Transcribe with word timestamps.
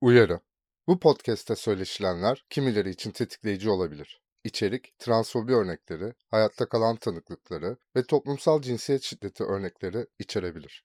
Uyarı. 0.00 0.40
Bu 0.86 0.98
podcast'te 1.00 1.56
söyleşilenler 1.56 2.44
kimileri 2.50 2.90
için 2.90 3.10
tetikleyici 3.10 3.70
olabilir. 3.70 4.20
İçerik, 4.44 4.98
transfobi 4.98 5.54
örnekleri, 5.54 6.14
hayatta 6.30 6.68
kalan 6.68 6.96
tanıklıkları 6.96 7.76
ve 7.96 8.02
toplumsal 8.02 8.62
cinsiyet 8.62 9.02
şiddeti 9.02 9.44
örnekleri 9.44 10.06
içerebilir. 10.18 10.84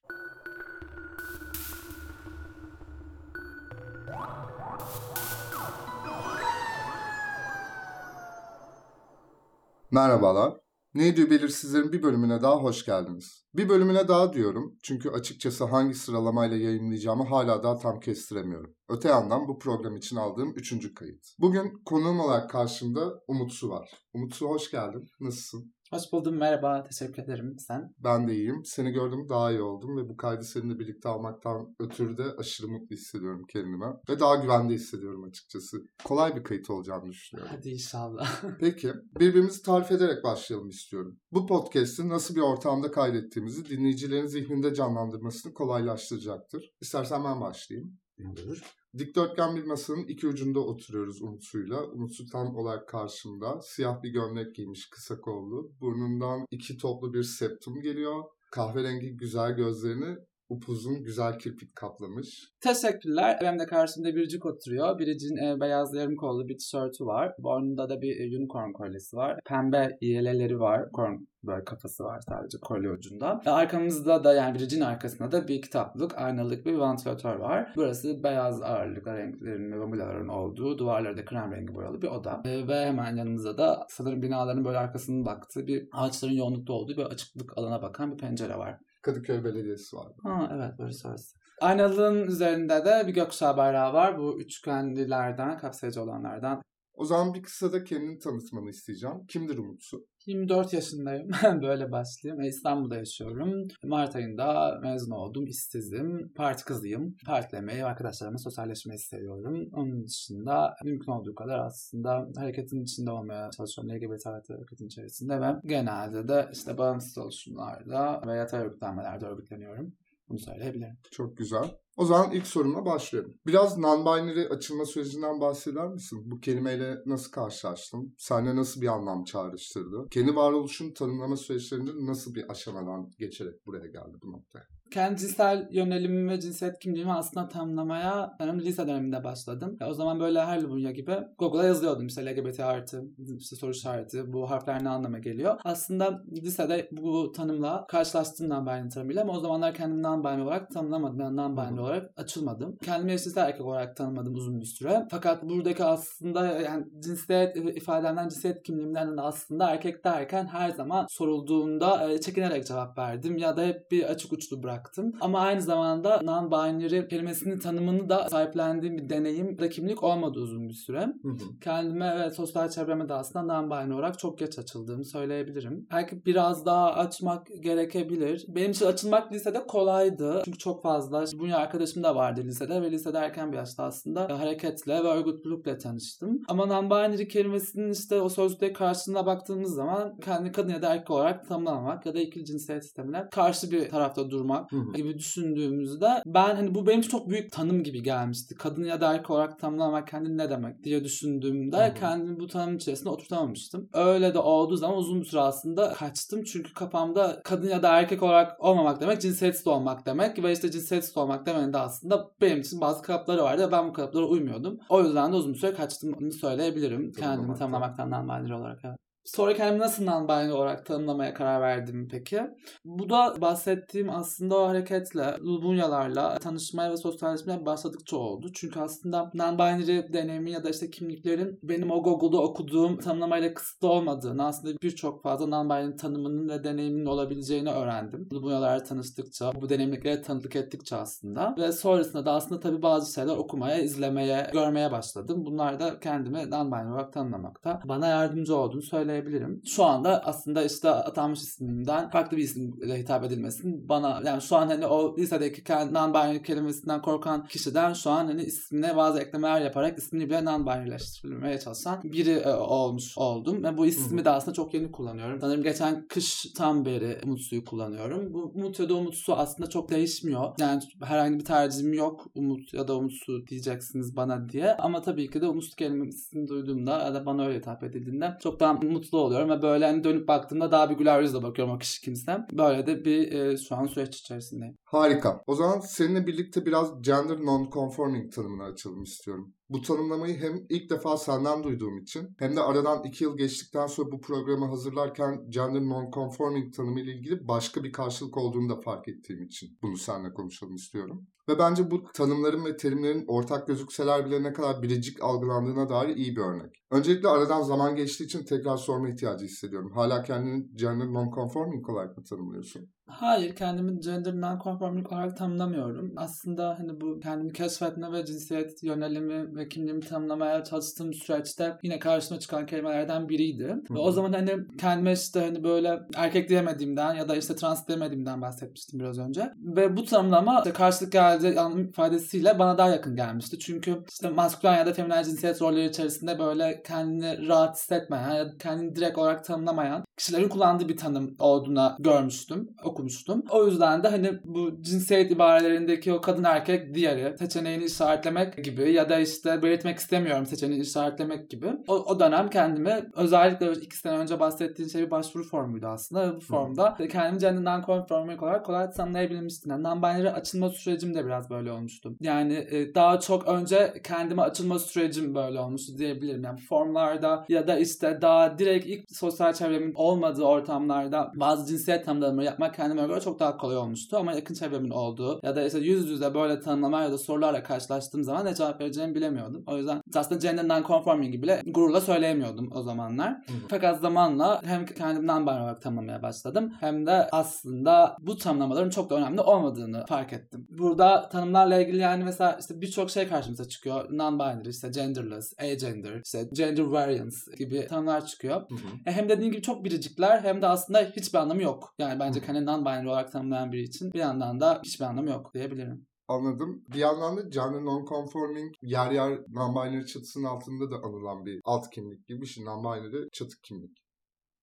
Merhabalar. 9.90 10.63
Neydi 10.94 11.30
belirsizlerin 11.30 11.92
bir 11.92 12.02
bölümüne 12.02 12.42
daha 12.42 12.56
hoş 12.56 12.84
geldiniz. 12.84 13.44
Bir 13.54 13.68
bölümüne 13.68 14.08
daha 14.08 14.32
diyorum 14.32 14.78
çünkü 14.82 15.10
açıkçası 15.10 15.64
hangi 15.64 15.94
sıralamayla 15.94 16.56
yayınlayacağımı 16.56 17.24
hala 17.24 17.62
daha 17.62 17.78
tam 17.78 18.00
kestiremiyorum. 18.00 18.74
Öte 18.88 19.08
yandan 19.08 19.48
bu 19.48 19.58
program 19.58 19.96
için 19.96 20.16
aldığım 20.16 20.52
üçüncü 20.56 20.94
kayıt. 20.94 21.26
Bugün 21.38 21.82
konuğum 21.84 22.20
olarak 22.20 22.50
karşımda 22.50 23.22
Umut 23.28 23.52
Su 23.52 23.68
var. 23.68 23.90
Umut 24.12 24.34
Su 24.34 24.48
hoş 24.48 24.70
geldin. 24.70 25.06
Nasılsın? 25.20 25.74
Hoş 25.94 26.12
buldum, 26.12 26.36
merhaba. 26.36 26.84
Teşekkür 26.84 27.22
ederim. 27.22 27.56
Sen? 27.58 27.94
Ben 27.98 28.28
de 28.28 28.34
iyiyim. 28.34 28.64
Seni 28.64 28.90
gördüm 28.90 29.28
daha 29.28 29.50
iyi 29.50 29.62
oldum 29.62 29.96
ve 29.96 30.08
bu 30.08 30.16
kaydı 30.16 30.44
seninle 30.44 30.78
birlikte 30.78 31.08
almaktan 31.08 31.74
ötürü 31.80 32.16
de 32.16 32.22
aşırı 32.38 32.68
mutlu 32.68 32.96
hissediyorum 32.96 33.42
kendime. 33.52 33.86
Ve 34.08 34.20
daha 34.20 34.36
güvende 34.36 34.74
hissediyorum 34.74 35.24
açıkçası. 35.24 35.76
Kolay 36.04 36.36
bir 36.36 36.44
kayıt 36.44 36.70
olacağını 36.70 37.10
düşünüyorum. 37.10 37.54
Hadi 37.56 37.68
inşallah. 37.68 38.42
Peki, 38.60 38.92
birbirimizi 39.20 39.62
tarif 39.62 39.92
ederek 39.92 40.24
başlayalım 40.24 40.68
istiyorum. 40.68 41.18
Bu 41.32 41.46
podcast'i 41.46 42.08
nasıl 42.08 42.34
bir 42.34 42.40
ortamda 42.40 42.90
kaydettiğimizi 42.90 43.64
dinleyicilerin 43.64 44.26
zihninde 44.26 44.74
canlandırmasını 44.74 45.54
kolaylaştıracaktır. 45.54 46.70
İstersen 46.80 47.24
ben 47.24 47.40
başlayayım. 47.40 47.98
Olur. 48.20 48.62
Dikdörtgen 48.98 49.56
bir 49.56 49.64
masanın 49.64 50.04
iki 50.04 50.28
ucunda 50.28 50.60
oturuyoruz 50.60 51.22
Umutsu'yla. 51.22 51.84
Umutsu 51.84 52.26
tam 52.26 52.56
olarak 52.56 52.88
karşımda. 52.88 53.60
Siyah 53.62 54.02
bir 54.02 54.10
gömlek 54.10 54.54
giymiş 54.54 54.90
kısa 54.90 55.20
kollu. 55.20 55.72
Burnundan 55.80 56.46
iki 56.50 56.76
toplu 56.76 57.14
bir 57.14 57.22
septum 57.22 57.80
geliyor. 57.80 58.24
Kahverengi 58.50 59.16
güzel 59.16 59.56
gözlerini 59.56 60.16
upuzun 60.48 61.04
güzel 61.04 61.38
kirpik 61.38 61.76
kaplamış. 61.76 62.52
Teşekkürler. 62.60 63.38
Benim 63.42 63.58
de 63.58 63.66
karşımda 63.66 64.14
Biricik 64.14 64.46
oturuyor. 64.46 64.98
Biricik'in 64.98 65.36
e, 65.36 65.60
beyaz 65.60 65.94
yarım 65.94 66.16
kollu 66.16 66.48
bir 66.48 66.58
tişörtü 66.58 67.04
var. 67.04 67.32
Boynunda 67.38 67.88
da 67.88 68.00
bir 68.00 68.20
e, 68.20 68.38
unicorn 68.38 68.72
kolyesi 68.72 69.16
var. 69.16 69.38
Pembe 69.46 69.88
yeleleri 70.00 70.60
var. 70.60 70.92
Korn 70.92 71.14
böyle 71.46 71.64
kafası 71.64 72.04
var 72.04 72.20
sadece 72.28 72.58
kolye 72.62 72.90
ucunda. 72.90 73.40
E, 73.46 73.50
arkamızda 73.50 74.24
da 74.24 74.34
yani 74.34 74.54
Biricik'in 74.54 74.84
arkasında 74.84 75.32
da 75.32 75.48
bir 75.48 75.62
kitaplık, 75.62 76.18
aynalık 76.18 76.66
bir 76.66 76.74
vantilatör 76.74 77.36
var. 77.36 77.72
Burası 77.76 78.22
beyaz 78.22 78.62
ağırlıklı 78.62 79.16
renklerin 79.16 79.72
ve 79.72 79.76
mobilyaların 79.76 80.28
olduğu, 80.28 80.78
duvarları 80.78 81.16
da 81.16 81.24
krem 81.24 81.52
rengi 81.52 81.74
boyalı 81.74 82.02
bir 82.02 82.08
oda. 82.08 82.42
E, 82.44 82.68
ve 82.68 82.86
hemen 82.86 83.16
yanımızda 83.16 83.58
da 83.58 83.86
sanırım 83.88 84.22
binaların 84.22 84.64
böyle 84.64 84.78
arkasının 84.78 85.24
baktığı 85.24 85.66
bir 85.66 85.88
ağaçların 85.92 86.34
yoğunlukta 86.34 86.72
olduğu 86.72 86.96
bir 86.96 87.04
açıklık 87.04 87.58
alana 87.58 87.82
bakan 87.82 88.12
bir 88.12 88.16
pencere 88.16 88.58
var. 88.58 88.78
Kadıköy 89.04 89.44
Belediyesi 89.44 89.96
var. 89.96 90.12
Ha 90.22 90.50
evet 90.54 90.72
burası 90.78 91.08
orası. 91.08 91.36
Aynalığın 91.60 92.26
üzerinde 92.26 92.84
de 92.84 93.04
bir 93.06 93.14
gökkuşağı 93.14 93.56
bayrağı 93.56 93.92
var. 93.92 94.18
Bu 94.18 94.40
üçgenlilerden, 94.40 95.58
kapsayıcı 95.58 96.02
olanlardan. 96.02 96.62
O 96.94 97.04
zaman 97.04 97.34
bir 97.34 97.42
kısa 97.42 97.72
da 97.72 97.84
kendini 97.84 98.18
tanıtmanı 98.18 98.70
isteyeceğim. 98.70 99.26
Kimdir 99.28 99.58
Umutsu? 99.58 100.06
24 100.26 100.72
yaşındayım. 100.72 101.30
Böyle 101.62 101.92
başlayayım. 101.92 102.44
İstanbul'da 102.44 102.96
yaşıyorum. 102.96 103.68
Mart 103.84 104.16
ayında 104.16 104.78
mezun 104.82 105.10
oldum. 105.10 105.46
İşsizim. 105.46 106.32
Parti 106.36 106.64
kızıyım. 106.64 107.16
Partilemeyi, 107.26 107.84
arkadaşlarımla 107.84 108.38
sosyalleşmeyi 108.38 108.98
seviyorum. 108.98 109.68
Onun 109.72 110.06
dışında 110.06 110.74
mümkün 110.84 111.12
olduğu 111.12 111.34
kadar 111.34 111.58
aslında 111.58 112.28
hareketin 112.36 112.82
içinde 112.82 113.10
olmaya 113.10 113.50
çalışıyorum. 113.50 113.94
LGBT 113.94 114.26
hareketin 114.26 114.86
içerisinde 114.86 115.40
ve 115.40 115.46
genelde 115.64 116.28
de 116.28 116.48
işte 116.52 116.78
bağımsız 116.78 117.18
oluşumlarda 117.18 118.22
ve 118.26 118.34
yatay 118.36 118.60
örgütlenmelerde 118.60 119.26
örgütleniyorum. 119.26 119.92
Bunu 120.28 120.38
söyleyebilirim. 120.38 120.96
Çok 121.10 121.36
güzel. 121.36 121.78
O 121.96 122.04
zaman 122.04 122.32
ilk 122.32 122.46
sorumla 122.46 122.86
başlıyorum. 122.86 123.34
Biraz 123.46 123.78
non-binary 123.78 124.48
açılma 124.48 124.84
sürecinden 124.84 125.40
bahseder 125.40 125.88
misin? 125.88 126.22
Bu 126.24 126.40
kelimeyle 126.40 126.96
nasıl 127.06 127.30
karşılaştın? 127.30 128.14
Sende 128.18 128.56
nasıl 128.56 128.80
bir 128.80 128.88
anlam 128.88 129.24
çağrıştırdı? 129.24 130.08
Kendi 130.10 130.36
varoluşun 130.36 130.92
tanımlama 130.92 131.36
süreçlerinde 131.36 131.90
nasıl 131.94 132.34
bir 132.34 132.50
aşamadan 132.50 133.10
geçerek 133.18 133.66
buraya 133.66 133.86
geldi 133.86 134.16
bu 134.22 134.32
noktaya? 134.32 134.64
Kendi 134.94 135.20
cinsel 135.20 135.68
yönelimimi 135.70 136.30
ve 136.30 136.40
cinsiyet 136.40 136.78
kimliğimi 136.78 137.12
aslında 137.12 137.48
tanımlamaya 137.48 138.36
benim 138.40 138.60
lise 138.60 138.86
döneminde 138.86 139.24
başladım. 139.24 139.76
Ya 139.80 139.88
o 139.88 139.94
zaman 139.94 140.20
böyle 140.20 140.44
her 140.44 140.62
Lubunya 140.62 140.90
gibi 140.90 141.16
Google'a 141.38 141.64
yazıyordum 141.64 142.06
işte 142.06 142.26
LGBT 142.26 142.60
artı, 142.60 143.04
işte 143.38 143.56
soru 143.56 143.70
işareti, 143.70 144.32
bu 144.32 144.50
harfler 144.50 144.84
ne 144.84 144.88
anlama 144.88 145.18
geliyor. 145.18 145.60
Aslında 145.64 146.22
lisede 146.32 146.88
bu 146.92 147.32
tanımla 147.32 147.86
karşılaştım 147.88 148.48
non-binary 148.48 148.90
tanımıyla 148.90 149.22
ama 149.22 149.32
o 149.32 149.40
zamanlar 149.40 149.74
kendimi 149.74 150.02
non-binary 150.02 150.42
olarak 150.42 150.70
tanımlamadım. 150.70 151.20
Yani 151.20 151.40
non-binary 151.40 151.80
olarak 151.80 152.10
açılmadım. 152.16 152.76
Kendimi 152.84 153.12
eşcinsel 153.12 153.42
erkek 153.42 153.66
olarak 153.66 153.96
tanımadım 153.96 154.34
uzun 154.34 154.60
bir 154.60 154.66
süre. 154.66 155.06
Fakat 155.10 155.42
buradaki 155.42 155.84
aslında 155.84 156.46
yani 156.46 156.84
cinsiyet 157.00 157.56
ifademden, 157.56 158.28
cinsiyet 158.28 158.62
kimliğimden 158.62 159.16
de 159.16 159.20
aslında 159.20 159.70
erkek 159.70 160.04
derken 160.04 160.46
her 160.46 160.70
zaman 160.70 161.06
sorulduğunda 161.08 162.20
çekinerek 162.20 162.66
cevap 162.66 162.98
verdim 162.98 163.36
ya 163.36 163.56
da 163.56 163.64
hep 163.64 163.90
bir 163.90 164.04
açık 164.04 164.32
uçlu 164.32 164.62
bıraktım 164.62 164.83
bıraktım. 164.84 165.12
Ama 165.20 165.40
aynı 165.40 165.62
zamanda 165.62 166.16
non-binary 166.16 167.08
kelimesinin 167.08 167.58
tanımını 167.58 168.08
da 168.08 168.28
sahiplendiğim 168.28 168.98
bir 168.98 169.08
deneyim 169.08 169.58
ve 169.60 169.68
kimlik 169.68 170.02
olmadı 170.02 170.40
uzun 170.40 170.68
bir 170.68 170.74
süre. 170.74 171.00
Hı 171.00 171.28
hı. 171.28 171.60
Kendime 171.60 172.20
ve 172.20 172.30
sosyal 172.30 172.68
çevreme 172.68 173.08
de 173.08 173.14
aslında 173.14 173.52
non-binary 173.52 173.94
olarak 173.94 174.18
çok 174.18 174.38
geç 174.38 174.58
açıldığımı 174.58 175.04
söyleyebilirim. 175.04 175.86
Belki 175.92 176.26
biraz 176.26 176.66
daha 176.66 176.92
açmak 176.92 177.46
gerekebilir. 177.60 178.44
Benim 178.48 178.70
için 178.70 178.86
açılmak 178.86 179.32
lisede 179.32 179.66
kolaydı. 179.66 180.42
Çünkü 180.44 180.58
çok 180.58 180.82
fazla 180.82 181.24
bunca 181.38 181.56
arkadaşım 181.56 182.02
da 182.02 182.14
vardı 182.14 182.40
lisede 182.44 182.82
ve 182.82 182.90
lisede 182.90 183.18
erken 183.18 183.52
bir 183.52 183.56
yaşta 183.56 183.84
aslında 183.84 184.38
hareketle 184.38 185.04
ve 185.04 185.08
örgütlülükle 185.08 185.78
tanıştım. 185.78 186.40
Ama 186.48 186.64
non-binary 186.64 187.28
kelimesinin 187.28 187.92
işte 187.92 188.20
o 188.20 188.28
sözlüğe 188.28 188.72
karşılığına 188.72 189.26
baktığımız 189.26 189.74
zaman 189.74 190.16
kendi 190.24 190.52
kadın 190.52 190.70
ya 190.70 190.82
da 190.82 190.94
erkek 190.94 191.10
olarak 191.10 191.48
tanımlamak 191.48 192.06
ya 192.06 192.14
da 192.14 192.20
ikili 192.20 192.44
cinsiyet 192.44 192.84
sistemine 192.84 193.28
karşı 193.30 193.70
bir 193.70 193.88
tarafta 193.88 194.30
durmak 194.30 194.70
gibi 194.94 195.18
düşündüğümüzde 195.18 196.08
ben 196.26 196.56
hani 196.56 196.74
bu 196.74 196.86
benim 196.86 197.00
çok 197.00 197.30
büyük 197.30 197.52
tanım 197.52 197.82
gibi 197.82 198.02
gelmişti. 198.02 198.54
Kadın 198.54 198.84
ya 198.84 199.00
da 199.00 199.14
erkek 199.14 199.30
olarak 199.30 199.58
tanımlamak 199.58 200.08
kendini 200.08 200.38
ne 200.38 200.50
demek 200.50 200.84
diye 200.84 201.04
düşündüğümde 201.04 201.76
Hı-hı. 201.76 201.94
kendimi 201.94 202.40
bu 202.40 202.46
tanım 202.46 202.76
içerisinde 202.76 203.08
oturtamamıştım. 203.08 203.88
Öyle 203.92 204.34
de 204.34 204.38
olduğu 204.38 204.76
zaman 204.76 204.98
uzun 204.98 205.20
bir 205.20 205.26
süre 205.26 205.40
aslında 205.40 205.92
kaçtım. 205.92 206.44
Çünkü 206.44 206.74
kafamda 206.74 207.40
kadın 207.44 207.68
ya 207.68 207.82
da 207.82 207.98
erkek 207.98 208.22
olarak 208.22 208.64
olmamak 208.64 209.00
demek 209.00 209.20
cinsiyetsiz 209.20 209.66
olmak 209.66 210.06
demek 210.06 210.42
ve 210.42 210.52
işte 210.52 210.70
cinsiyetsiz 210.70 211.16
olmak 211.16 211.46
demenin 211.46 211.72
de 211.72 211.78
aslında 211.78 212.30
benim 212.40 212.60
için 212.60 212.80
bazı 212.80 213.02
kalıpları 213.02 213.42
vardı 213.42 213.68
ben 213.72 213.88
bu 213.88 213.92
kalıplara 213.92 214.24
uymuyordum. 214.24 214.78
O 214.88 215.02
yüzden 215.02 215.32
de 215.32 215.36
uzun 215.36 215.52
bir 215.52 215.58
süre 215.58 215.74
kaçtım 215.74 216.32
söyleyebilirim. 216.32 217.12
Kendimi 217.12 217.58
tanımlamaktan 217.58 218.10
non 218.10 218.50
olarak. 218.50 218.80
Evet. 218.84 219.03
Sonra 219.24 219.54
kendimi 219.54 219.78
nasıl 219.78 220.04
non-binary 220.04 220.52
olarak 220.52 220.86
tanımlamaya 220.86 221.34
karar 221.34 221.60
verdim 221.60 222.08
peki? 222.10 222.40
Bu 222.84 223.10
da 223.10 223.40
bahsettiğim 223.40 224.10
aslında 224.10 224.58
o 224.58 224.68
hareketle, 224.68 225.36
Lubunyalarla 225.40 226.38
tanışmaya 226.38 226.90
ve 226.92 226.96
sosyalleşmeye 226.96 227.66
başladıkça 227.66 228.16
oldu. 228.16 228.50
Çünkü 228.54 228.80
aslında 228.80 229.30
non-binary 229.34 230.12
deneyimi 230.12 230.50
ya 230.50 230.64
da 230.64 230.70
işte 230.70 230.90
kimliklerin 230.90 231.58
benim 231.62 231.90
o 231.90 232.02
Google'da 232.02 232.42
okuduğum 232.42 232.98
tanımlamayla 232.98 233.54
kısıtlı 233.54 233.88
olmadığını, 233.88 234.46
aslında 234.46 234.74
birçok 234.82 235.22
fazla 235.22 235.44
non-binary 235.46 235.96
tanımının 235.96 236.48
ve 236.48 236.64
deneyiminin 236.64 237.06
olabileceğini 237.06 237.70
öğrendim. 237.70 238.28
Lubunyalarla 238.32 238.82
tanıştıkça, 238.82 239.52
bu 239.60 239.68
deneyimliklere 239.68 240.22
tanıklık 240.22 240.56
ettikçe 240.56 240.96
aslında. 240.96 241.54
Ve 241.58 241.72
sonrasında 241.72 242.26
da 242.26 242.32
aslında 242.32 242.60
tabii 242.60 242.82
bazı 242.82 243.14
şeyler 243.14 243.36
okumaya, 243.36 243.78
izlemeye, 243.78 244.50
görmeye 244.52 244.92
başladım. 244.92 245.42
Bunlar 245.46 245.80
da 245.80 246.00
kendimi 246.00 246.38
non-binary 246.38 246.92
olarak 246.92 247.12
tanımlamakta 247.12 247.80
bana 247.84 248.06
yardımcı 248.06 248.56
olduğunu 248.56 248.82
söyle 248.82 249.13
söyleyebilirim. 249.14 249.62
Şu 249.66 249.84
anda 249.84 250.24
aslında 250.24 250.64
işte 250.64 250.90
atanmış 250.90 251.40
ismimden 251.40 252.10
farklı 252.10 252.36
bir 252.36 252.42
isimle 252.42 252.98
hitap 252.98 253.24
edilmesin 253.24 253.88
bana 253.88 254.22
yani 254.26 254.42
şu 254.42 254.56
an 254.56 254.66
hani 254.66 254.86
o 254.86 255.16
lisedeki 255.16 255.62
non-binary 255.62 256.42
kelimesinden 256.42 257.02
korkan 257.02 257.46
kişiden 257.46 257.92
şu 257.92 258.10
an 258.10 258.26
hani 258.26 258.42
ismine 258.42 258.96
bazı 258.96 259.20
eklemeler 259.20 259.60
yaparak 259.60 259.98
ismini 259.98 260.26
bile 260.26 260.38
non-binaryleştirilmeye 260.38 261.58
çalışan 261.58 262.02
biri 262.02 262.30
e, 262.30 262.52
olmuş 262.52 263.18
oldum. 263.18 263.64
Ve 263.64 263.76
bu 263.76 263.86
ismi 263.86 264.24
de 264.24 264.30
aslında 264.30 264.54
çok 264.54 264.74
yeni 264.74 264.92
kullanıyorum. 264.92 265.40
Sanırım 265.40 265.62
geçen 265.62 266.06
kıştan 266.08 266.84
beri 266.84 267.18
Umutsu'yu 267.24 267.64
kullanıyorum. 267.64 268.34
Bu 268.34 268.52
Umut 268.54 268.80
ya 268.80 268.88
da 268.88 268.94
Umutsu 268.94 269.34
aslında 269.34 269.70
çok 269.70 269.90
değişmiyor. 269.90 270.52
Yani 270.58 270.82
herhangi 271.02 271.38
bir 271.38 271.44
tercihim 271.44 271.92
yok. 271.92 272.26
Umut 272.34 272.74
ya 272.74 272.88
da 272.88 272.96
Umutsu 272.96 273.46
diyeceksiniz 273.46 274.16
bana 274.16 274.48
diye. 274.48 274.76
Ama 274.76 275.02
tabii 275.02 275.30
ki 275.30 275.40
de 275.40 275.46
Umutsu 275.46 275.76
kelimesini 275.76 276.48
duyduğumda 276.48 276.98
ya 277.04 277.14
da 277.14 277.26
bana 277.26 277.46
öyle 277.46 277.58
hitap 277.58 277.82
edildiğinde 277.82 278.36
çok 278.42 278.60
daha 278.60 278.72
mutlu 278.72 279.03
mutlu 279.04 279.18
oluyorum 279.18 279.50
ve 279.50 279.62
böyle 279.62 279.86
hani 279.86 280.04
dönüp 280.04 280.28
baktığımda 280.28 280.72
daha 280.72 280.90
bir 280.90 280.94
güler 280.94 281.22
yüzle 281.22 281.42
bakıyorum 281.42 281.74
o 281.74 281.78
kişi 281.78 282.00
kimsem. 282.00 282.46
Böyle 282.52 282.86
de 282.86 283.04
bir 283.04 283.32
e, 283.32 283.56
şu 283.56 283.76
an 283.76 283.86
süreç 283.86 284.16
içerisindeyim. 284.16 284.76
Harika. 284.84 285.42
O 285.46 285.54
zaman 285.54 285.80
seninle 285.80 286.26
birlikte 286.26 286.66
biraz 286.66 287.02
gender 287.02 287.36
non-conforming 287.36 288.30
tanımını 288.34 288.62
açalım 288.62 289.02
istiyorum. 289.02 289.54
Bu 289.68 289.82
tanımlamayı 289.82 290.36
hem 290.36 290.66
ilk 290.68 290.90
defa 290.90 291.16
senden 291.16 291.64
duyduğum 291.64 291.98
için 291.98 292.28
hem 292.38 292.56
de 292.56 292.60
aradan 292.60 293.04
iki 293.04 293.24
yıl 293.24 293.36
geçtikten 293.36 293.86
sonra 293.86 294.12
bu 294.12 294.20
programı 294.20 294.66
hazırlarken 294.66 295.44
gender 295.48 295.80
non-conforming 295.80 296.72
tanımı 296.76 297.00
ile 297.00 297.12
ilgili 297.12 297.48
başka 297.48 297.84
bir 297.84 297.92
karşılık 297.92 298.36
olduğunu 298.36 298.68
da 298.68 298.80
fark 298.80 299.08
ettiğim 299.08 299.42
için 299.42 299.78
bunu 299.82 299.96
seninle 299.96 300.32
konuşalım 300.34 300.74
istiyorum. 300.74 301.26
Ve 301.48 301.58
bence 301.58 301.90
bu 301.90 302.04
tanımların 302.14 302.64
ve 302.64 302.76
terimlerin 302.76 303.24
ortak 303.28 303.66
gözükseler 303.66 304.26
bile 304.26 304.42
ne 304.42 304.52
kadar 304.52 304.82
biricik 304.82 305.22
algılandığına 305.22 305.88
dair 305.88 306.16
iyi 306.16 306.36
bir 306.36 306.40
örnek. 306.40 306.84
Öncelikle 306.90 307.28
aradan 307.28 307.62
zaman 307.62 307.96
geçtiği 307.96 308.24
için 308.24 308.44
tekrar 308.44 308.76
sorma 308.76 309.08
ihtiyacı 309.08 309.44
hissediyorum. 309.44 309.92
Hala 309.94 310.22
kendini 310.22 310.66
gender 310.74 311.06
non-conforming 311.06 311.90
olarak 311.90 312.16
mı 312.18 312.24
tanımlıyorsun? 312.24 312.93
Hayır, 313.06 313.54
kendimi 313.56 314.00
gender 314.00 314.32
non-conforming 314.32 315.14
olarak 315.14 315.36
tanımlamıyorum. 315.36 316.12
Aslında 316.16 316.78
hani 316.78 317.00
bu 317.00 317.20
kendimi 317.20 317.52
keşfetme 317.52 318.12
ve 318.12 318.26
cinsiyet 318.26 318.82
yönelimi 318.82 319.56
ve 319.56 319.68
kimliğimi 319.68 320.00
tanımlamaya 320.00 320.64
çalıştığım 320.64 321.14
süreçte 321.14 321.76
yine 321.82 321.98
karşıma 321.98 322.40
çıkan 322.40 322.66
kelimelerden 322.66 323.28
biriydi. 323.28 323.76
Ve 323.90 323.98
o 323.98 324.12
zaman 324.12 324.32
hani 324.32 324.56
kendime 324.78 325.12
işte 325.12 325.40
hani 325.40 325.64
böyle 325.64 326.00
erkek 326.16 326.48
diyemediğimden 326.48 327.14
ya 327.14 327.28
da 327.28 327.36
işte 327.36 327.56
trans 327.56 327.88
diyemediğimden 327.88 328.42
bahsetmiştim 328.42 329.00
biraz 329.00 329.18
önce. 329.18 329.52
Ve 329.58 329.96
bu 329.96 330.04
tanımlama 330.04 330.58
işte 330.58 330.72
karşılık 330.72 331.12
geldiği 331.12 331.60
anlam 331.60 331.80
ifadesiyle 331.80 332.58
bana 332.58 332.78
daha 332.78 332.88
yakın 332.88 333.16
gelmişti. 333.16 333.58
Çünkü 333.58 334.02
işte 334.10 334.30
maskülen 334.30 334.76
ya 334.76 334.86
da 334.86 334.92
feminen 334.92 335.22
cinsiyet 335.22 335.62
rolleri 335.62 335.88
içerisinde 335.88 336.38
böyle 336.38 336.82
kendini 336.82 337.48
rahat 337.48 337.76
hissetmeyen 337.76 338.30
ya 338.30 338.46
da 338.46 338.58
kendini 338.58 338.96
direkt 338.96 339.18
olarak 339.18 339.44
tanımlamayan 339.44 340.04
kişilerin 340.16 340.48
kullandığı 340.48 340.88
bir 340.88 340.96
tanım 340.96 341.36
olduğuna 341.38 341.96
görmüştüm, 342.00 342.68
okumuştum. 342.94 343.42
O 343.50 343.66
yüzden 343.66 344.02
de 344.02 344.08
hani 344.08 344.30
bu 344.44 344.82
cinsiyet 344.82 345.30
ibarelerindeki 345.30 346.12
o 346.12 346.20
kadın 346.20 346.44
erkek 346.44 346.94
diğeri 346.94 347.38
seçeneğini 347.38 347.84
işaretlemek 347.84 348.64
gibi 348.64 348.92
ya 348.92 349.08
da 349.08 349.18
işte 349.18 349.62
belirtmek 349.62 349.98
istemiyorum 349.98 350.46
seçeneğini 350.46 350.82
işaretlemek 350.82 351.50
gibi. 351.50 351.66
O, 351.88 351.94
o 351.94 352.20
dönem 352.20 352.50
kendimi 352.50 353.10
özellikle 353.14 353.72
iki 353.72 353.96
sene 353.96 354.18
önce 354.18 354.40
bahsettiğin 354.40 354.88
şey 354.88 355.06
bir 355.06 355.10
başvuru 355.10 355.44
formuydu 355.44 355.86
aslında. 355.86 356.36
Bu 356.36 356.40
formda 356.40 356.96
kendimi 357.10 357.38
gender 357.38 357.62
non-conforming 357.62 358.42
olarak 358.42 358.66
kolay 358.66 358.90
tanımlayabilmiştim. 358.90 359.70
Yani 359.70 359.82
non-binary 359.82 360.32
açılma 360.32 360.70
sürecim 360.70 361.14
de 361.14 361.26
biraz 361.26 361.50
böyle 361.50 361.72
olmuştu. 361.72 362.16
Yani 362.20 362.54
e, 362.70 362.94
daha 362.94 363.20
çok 363.20 363.48
önce 363.48 363.94
kendime 364.04 364.42
açılma 364.42 364.78
sürecim 364.78 365.34
böyle 365.34 365.60
olmuştu 365.60 365.98
diyebilirim. 365.98 366.44
Yani 366.44 366.60
formlarda 366.60 367.44
ya 367.48 367.68
da 367.68 367.78
işte 367.78 368.18
daha 368.22 368.58
direkt 368.58 368.86
ilk 368.86 369.16
sosyal 369.16 369.52
çevremin 369.52 369.92
olmadığı 369.94 370.44
ortamlarda 370.44 371.32
bazı 371.34 371.66
cinsiyet 371.66 372.04
tanımlamaları 372.04 372.44
yapmak 372.44 372.78
kendime 372.84 373.06
göre 373.06 373.20
çok 373.20 373.40
daha 373.40 373.56
kolay 373.56 373.76
olmuştu. 373.76 374.16
Ama 374.16 374.32
yakın 374.32 374.54
çevremin 374.54 374.90
olduğu 374.90 375.40
ya 375.42 375.56
da 375.56 375.66
işte 375.66 375.78
yüz 375.78 376.10
yüze 376.10 376.34
böyle 376.34 376.60
tanımlama 376.60 377.02
ya 377.02 377.12
da 377.12 377.18
sorularla 377.18 377.62
karşılaştığım 377.62 378.24
zaman 378.24 378.46
ne 378.46 378.54
cevap 378.54 378.80
vereceğimi 378.80 379.14
bilemiyordum. 379.14 379.64
O 379.66 379.76
yüzden 379.76 380.00
aslında 380.14 380.40
gender 380.40 380.64
non-conforming 380.64 381.42
bile 381.42 381.62
gururla 381.66 382.00
söyleyemiyordum 382.00 382.70
o 382.74 382.82
zamanlar. 382.82 383.30
Hı. 383.30 383.52
Fakat 383.68 384.00
zamanla 384.00 384.62
hem 384.64 384.86
kendimden 384.86 385.46
non 385.46 385.60
olarak 385.60 385.82
tanımlamaya 385.82 386.22
başladım 386.22 386.72
hem 386.80 387.06
de 387.06 387.28
aslında 387.32 388.16
bu 388.20 388.36
tanımlamaların 388.38 388.90
çok 388.90 389.10
da 389.10 389.14
önemli 389.14 389.40
olmadığını 389.40 390.04
fark 390.06 390.32
ettim. 390.32 390.66
Burada 390.70 391.28
tanımlarla 391.28 391.80
ilgili 391.80 391.98
yani 391.98 392.24
mesela 392.24 392.56
işte 392.60 392.80
birçok 392.80 393.10
şey 393.10 393.28
karşımıza 393.28 393.68
çıkıyor. 393.68 394.10
Non-binary, 394.10 394.70
işte 394.70 394.88
genderless, 394.88 395.52
agender, 395.58 396.22
işte 396.24 396.48
gender 396.52 396.82
variance 396.82 397.36
gibi 397.58 397.86
tanımlar 397.86 398.26
çıkıyor. 398.26 398.56
Hı 398.56 398.74
hı. 398.74 398.78
E 399.06 399.12
hem 399.12 399.28
dediğim 399.28 399.52
gibi 399.52 399.62
çok 399.62 399.84
biricikler 399.84 400.40
hem 400.40 400.62
de 400.62 400.66
aslında 400.66 401.00
hiçbir 401.16 401.38
anlamı 401.38 401.62
yok. 401.62 401.94
Yani 401.98 402.20
bence 402.20 402.40
kendini 402.74 402.84
non-binary 402.84 403.08
olarak 403.08 403.32
tanımlayan 403.32 403.72
biri 403.72 403.82
için 403.82 404.12
bir 404.12 404.18
yandan 404.18 404.60
da 404.60 404.80
hiçbir 404.84 405.04
anlamı 405.04 405.30
yok 405.30 405.54
diyebilirim. 405.54 406.06
Anladım. 406.28 406.84
Bir 406.88 406.98
yandan 406.98 407.36
da 407.36 407.40
gender 407.40 407.80
non-conforming 407.80 408.74
yer 408.82 409.10
yer 409.10 409.32
non-binary 409.32 410.06
çatısının 410.06 410.44
altında 410.44 410.90
da 410.90 410.96
anılan 410.96 411.46
bir 411.46 411.60
alt 411.64 411.90
kimlik 411.90 412.26
gibi 412.26 412.40
bir 412.40 412.46
şey. 412.46 412.64
Non-binary 412.64 413.28
çatı 413.32 413.56
kimlik 413.62 414.03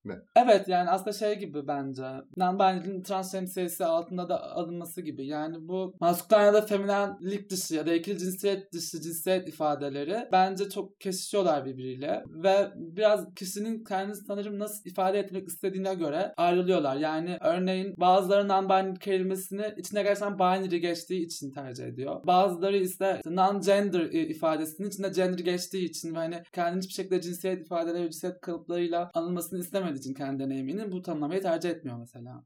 mi? 0.05 0.15
Evet 0.35 0.67
yani 0.67 0.89
aslında 0.89 1.13
şey 1.13 1.39
gibi 1.39 1.67
bence. 1.67 2.01
Non-binary'nin 2.37 3.03
trans 3.03 3.31
şemsiyesi 3.31 3.85
altında 3.85 4.29
da 4.29 4.51
alınması 4.51 5.01
gibi. 5.01 5.27
Yani 5.27 5.67
bu 5.67 5.95
maskülen 5.99 6.45
ya 6.45 6.53
da 6.53 6.61
feminenlik 6.61 7.49
dışı 7.49 7.75
ya 7.75 7.85
da 7.85 7.93
ikili 7.93 8.17
cinsiyet 8.17 8.73
dışı 8.73 9.01
cinsiyet 9.01 9.47
ifadeleri 9.47 10.27
bence 10.31 10.69
çok 10.69 11.01
kesişiyorlar 11.01 11.65
birbiriyle. 11.65 12.23
Ve 12.27 12.71
biraz 12.75 13.33
kişinin 13.35 13.83
kendini 13.83 14.15
sanırım 14.15 14.59
nasıl 14.59 14.89
ifade 14.89 15.19
etmek 15.19 15.47
istediğine 15.47 15.93
göre 15.93 16.33
ayrılıyorlar. 16.37 16.95
Yani 16.95 17.37
örneğin 17.41 17.93
bazıları 17.97 18.47
non-binary 18.47 18.99
kelimesini 18.99 19.73
içine 19.77 20.03
gerçekten 20.03 20.39
binary 20.39 20.77
geçtiği 20.77 21.25
için 21.25 21.51
tercih 21.51 21.85
ediyor. 21.85 22.27
Bazıları 22.27 22.77
ise 22.77 23.21
non-gender 23.25 24.11
ifadesinin 24.11 24.87
içinde 24.87 25.09
gender 25.09 25.39
geçtiği 25.39 25.85
için 25.85 26.15
ve 26.15 26.17
hani 26.17 26.43
kendini 26.53 26.81
hiçbir 26.81 26.93
şekilde 26.93 27.21
cinsiyet 27.21 27.65
ifadeleri, 27.65 28.11
cinsiyet 28.11 28.41
kalıplarıyla 28.41 29.11
anılmasını 29.13 29.59
istemediği 29.59 29.90
için 29.95 30.13
kendi 30.13 30.43
deneyimini 30.43 30.91
bu 30.91 31.01
tanımlamayı 31.01 31.41
tercih 31.41 31.69
etmiyor 31.69 31.97
mesela. 31.97 32.45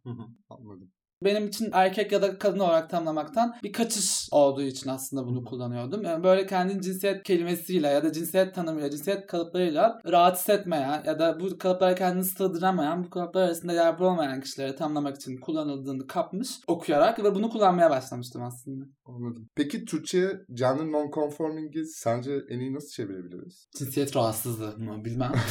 Anladım 0.50 0.92
benim 1.24 1.48
için 1.48 1.70
erkek 1.74 2.12
ya 2.12 2.22
da 2.22 2.38
kadın 2.38 2.60
olarak 2.60 2.90
tanımlamaktan 2.90 3.56
bir 3.64 3.74
kaçış 3.74 4.28
olduğu 4.32 4.62
için 4.62 4.90
aslında 4.90 5.26
bunu 5.28 5.44
kullanıyordum. 5.44 6.04
Yani 6.04 6.24
böyle 6.24 6.46
kendin 6.46 6.80
cinsiyet 6.80 7.24
kelimesiyle 7.24 7.88
ya 7.88 8.04
da 8.04 8.12
cinsiyet 8.12 8.56
tanımıyla, 8.56 8.90
cinsiyet 8.90 9.28
kalıplarıyla 9.28 10.02
rahat 10.06 10.38
hissetmeyen 10.38 11.04
ya 11.06 11.20
da 11.20 11.40
bu 11.40 11.58
kalıplara 11.58 11.96
kendini 11.96 12.24
sığdıramayan, 12.24 13.04
bu 13.04 13.10
kalıplar 13.10 13.42
arasında 13.42 13.74
yer 13.74 14.00
bulamayan 14.00 14.42
kişileri 14.42 14.76
tanımlamak 14.76 15.16
için 15.16 15.38
kullanıldığını 15.38 16.08
kapmış 16.08 16.50
okuyarak 16.68 17.24
ve 17.24 17.36
bunu 17.36 17.50
kullanmaya 17.50 17.90
başlamıştım 17.90 18.44
aslında. 18.44 18.86
Anladım. 19.06 19.50
Peki 19.56 19.86
Türkçe'ye 19.86 20.30
gender 20.54 20.86
non-conforming'i 20.86 21.86
sence 21.86 22.42
en 22.50 22.60
iyi 22.60 22.74
nasıl 22.74 22.90
çevirebiliriz? 22.90 23.68
Cinsiyet 23.78 24.16
rahatsızlığı 24.16 24.78
mı 24.78 25.06
bilmem. 25.06 25.32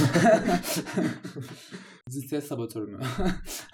Cinsiyet 2.10 2.44
sabotörü 2.44 2.86
mü? 2.86 3.00